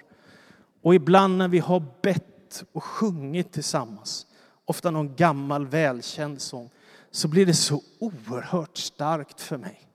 Och 0.82 0.95
ibland 0.95 1.38
när 1.38 1.47
vi 1.47 1.60
har 1.60 1.84
bett 2.01 2.63
och 2.71 2.84
sjungit 2.84 3.51
tillsammans, 3.51 4.27
ofta 4.65 4.91
någon 4.91 5.15
gammal 5.15 5.67
välkänd 5.67 6.41
sång, 6.41 6.69
så 7.12 7.27
blir 7.27 7.45
det 7.45 7.54
så 7.54 7.82
oerhört 7.99 8.77
starkt 8.77 9.41
för 9.41 9.58
mig. 9.58 9.88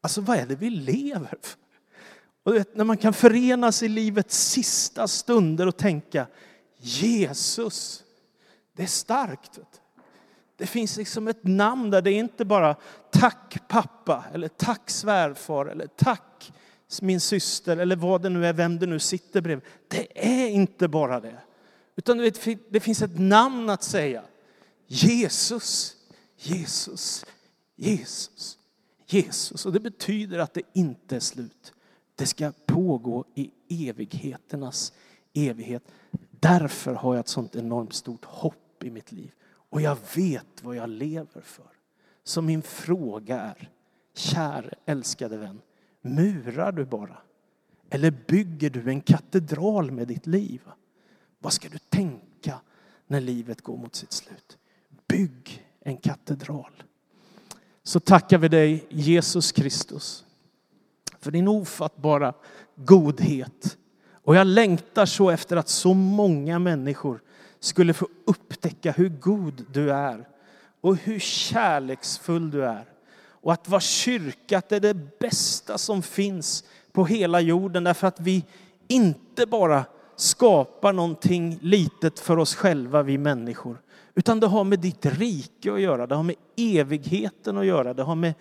Alltså 0.00 0.20
vad 0.20 0.38
är 0.38 0.46
det 0.46 0.54
vi 0.54 0.70
lever 0.70 1.38
för? 1.42 1.58
Och 2.42 2.54
vet, 2.54 2.76
när 2.76 2.84
man 2.84 2.96
kan 2.96 3.12
förenas 3.12 3.82
i 3.82 3.88
livets 3.88 4.50
sista 4.50 5.08
stunder 5.08 5.66
och 5.66 5.76
tänka 5.76 6.26
Jesus, 6.78 8.04
det 8.76 8.82
är 8.82 8.86
starkt. 8.86 9.58
Det 10.56 10.66
finns 10.66 10.96
liksom 10.96 11.28
ett 11.28 11.44
namn 11.44 11.90
där 11.90 12.02
det 12.02 12.10
är 12.10 12.18
inte 12.18 12.44
bara 12.44 12.76
tack 13.10 13.68
pappa 13.68 14.24
eller 14.32 14.48
tack 14.48 14.90
svärfar 14.90 15.66
eller 15.66 15.86
tack 15.86 16.52
min 17.02 17.20
syster 17.20 17.76
eller 17.76 17.96
vad 17.96 18.22
det 18.22 18.28
nu 18.28 18.46
är, 18.46 18.52
vem 18.52 18.78
det 18.78 18.86
nu 18.86 18.98
sitter 18.98 19.40
bredvid. 19.40 19.64
Det 19.88 20.26
är 20.28 20.48
inte 20.48 20.88
bara 20.88 21.20
det. 21.20 21.38
Utan 21.96 22.18
vet, 22.20 22.44
det 22.70 22.80
finns 22.80 23.02
ett 23.02 23.18
namn 23.18 23.70
att 23.70 23.82
säga. 23.82 24.22
Jesus, 24.86 25.96
Jesus, 26.36 27.24
Jesus, 27.76 28.58
Jesus. 29.06 29.66
Och 29.66 29.72
det 29.72 29.80
betyder 29.80 30.38
att 30.38 30.54
det 30.54 30.62
inte 30.72 31.16
är 31.16 31.20
slut. 31.20 31.72
Det 32.14 32.26
ska 32.26 32.52
pågå 32.66 33.24
i 33.34 33.50
evigheternas 33.88 34.92
evighet. 35.34 35.82
Därför 36.30 36.94
har 36.94 37.14
jag 37.14 37.20
ett 37.20 37.28
sånt 37.28 37.56
enormt 37.56 37.94
stort 37.94 38.24
hopp 38.24 38.63
i 38.84 38.90
mitt 38.90 39.12
liv. 39.12 39.32
Och 39.70 39.80
jag 39.80 39.98
vet 40.16 40.62
vad 40.62 40.76
jag 40.76 40.88
lever 40.88 41.40
för. 41.40 41.70
Så 42.24 42.42
min 42.42 42.62
fråga 42.62 43.40
är, 43.40 43.70
käre 44.14 44.74
älskade 44.86 45.36
vän, 45.36 45.60
Murar 46.06 46.72
du 46.72 46.84
bara? 46.84 47.16
Eller 47.90 48.10
bygger 48.10 48.70
du 48.70 48.88
en 48.88 49.00
katedral 49.00 49.90
med 49.90 50.08
ditt 50.08 50.26
liv? 50.26 50.62
Vad 51.38 51.52
ska 51.52 51.68
du 51.68 51.78
tänka 51.78 52.60
när 53.06 53.20
livet 53.20 53.62
går 53.62 53.76
mot 53.76 53.94
sitt 53.94 54.12
slut? 54.12 54.58
Bygg 55.08 55.66
en 55.80 55.96
katedral. 55.96 56.82
Så 57.82 58.00
tackar 58.00 58.38
vi 58.38 58.48
dig, 58.48 58.86
Jesus 58.88 59.52
Kristus, 59.52 60.24
för 61.18 61.30
din 61.30 61.48
ofattbara 61.48 62.34
godhet. 62.74 63.78
Och 64.12 64.36
jag 64.36 64.46
längtar 64.46 65.06
så 65.06 65.30
efter 65.30 65.56
att 65.56 65.68
så 65.68 65.94
många 65.94 66.58
människor 66.58 67.22
skulle 67.64 67.94
få 67.94 68.08
upptäcka 68.24 68.92
hur 68.92 69.08
god 69.08 69.66
du 69.72 69.92
är 69.92 70.28
och 70.80 70.96
hur 70.96 71.18
kärleksfull 71.18 72.50
du 72.50 72.64
är 72.64 72.84
och 73.26 73.52
att 73.52 73.68
vara 73.68 73.80
kyrka 73.80 74.58
att 74.58 74.68
det 74.68 74.76
är 74.76 74.80
det 74.80 75.18
bästa 75.18 75.78
som 75.78 76.02
finns 76.02 76.64
på 76.92 77.04
hela 77.04 77.40
jorden 77.40 77.84
därför 77.84 78.06
att 78.06 78.20
vi 78.20 78.44
inte 78.88 79.46
bara 79.46 79.84
skapar 80.16 80.92
någonting 80.92 81.58
litet 81.62 82.20
för 82.20 82.38
oss 82.38 82.54
själva, 82.54 83.02
vi 83.02 83.18
människor. 83.18 83.82
Utan 84.14 84.40
det 84.40 84.46
har 84.46 84.64
med 84.64 84.80
ditt 84.80 85.06
rike 85.06 85.72
att 85.72 85.80
göra, 85.80 86.06
det 86.06 86.14
har 86.14 86.22
med 86.22 86.36
evigheten 86.56 87.58
att 87.58 87.66
göra, 87.66 87.94
det 87.94 88.02
har 88.02 88.14
med, 88.14 88.34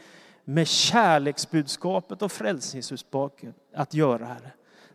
med 0.43 0.67
kärleksbudskapet 0.67 2.21
och 2.21 2.31
frälsningsbudskapet 2.31 3.55
att 3.75 3.93
göra, 3.93 4.25
Herre. 4.25 4.51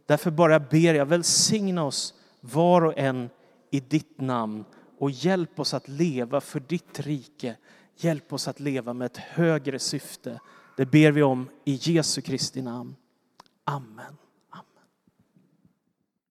Därför 0.07 0.31
bara 0.31 0.61
ber 0.61 0.95
jag, 0.95 1.07
välsigna 1.07 1.85
oss 1.85 2.15
var 2.41 2.85
och 2.85 2.99
en 2.99 3.31
i 3.71 3.81
ditt 3.81 4.21
namn 4.21 4.65
och 4.99 5.11
hjälp 5.11 5.61
oss 5.61 5.75
att 5.75 5.89
leva 5.89 6.41
för 6.41 6.61
ditt 6.61 7.01
rike 7.01 7.57
Hjälp 8.01 8.33
oss 8.33 8.49
att 8.49 8.61
leva 8.61 8.93
med 8.93 9.07
ett 9.07 9.17
högre 9.17 9.79
syfte. 9.79 10.41
Det 10.77 10.87
ber 10.87 11.13
vi 11.13 11.23
om 11.23 11.49
i 11.65 11.75
Jesu 11.75 12.21
Kristi 12.21 12.63
namn. 12.63 12.97
Amen. 13.65 14.17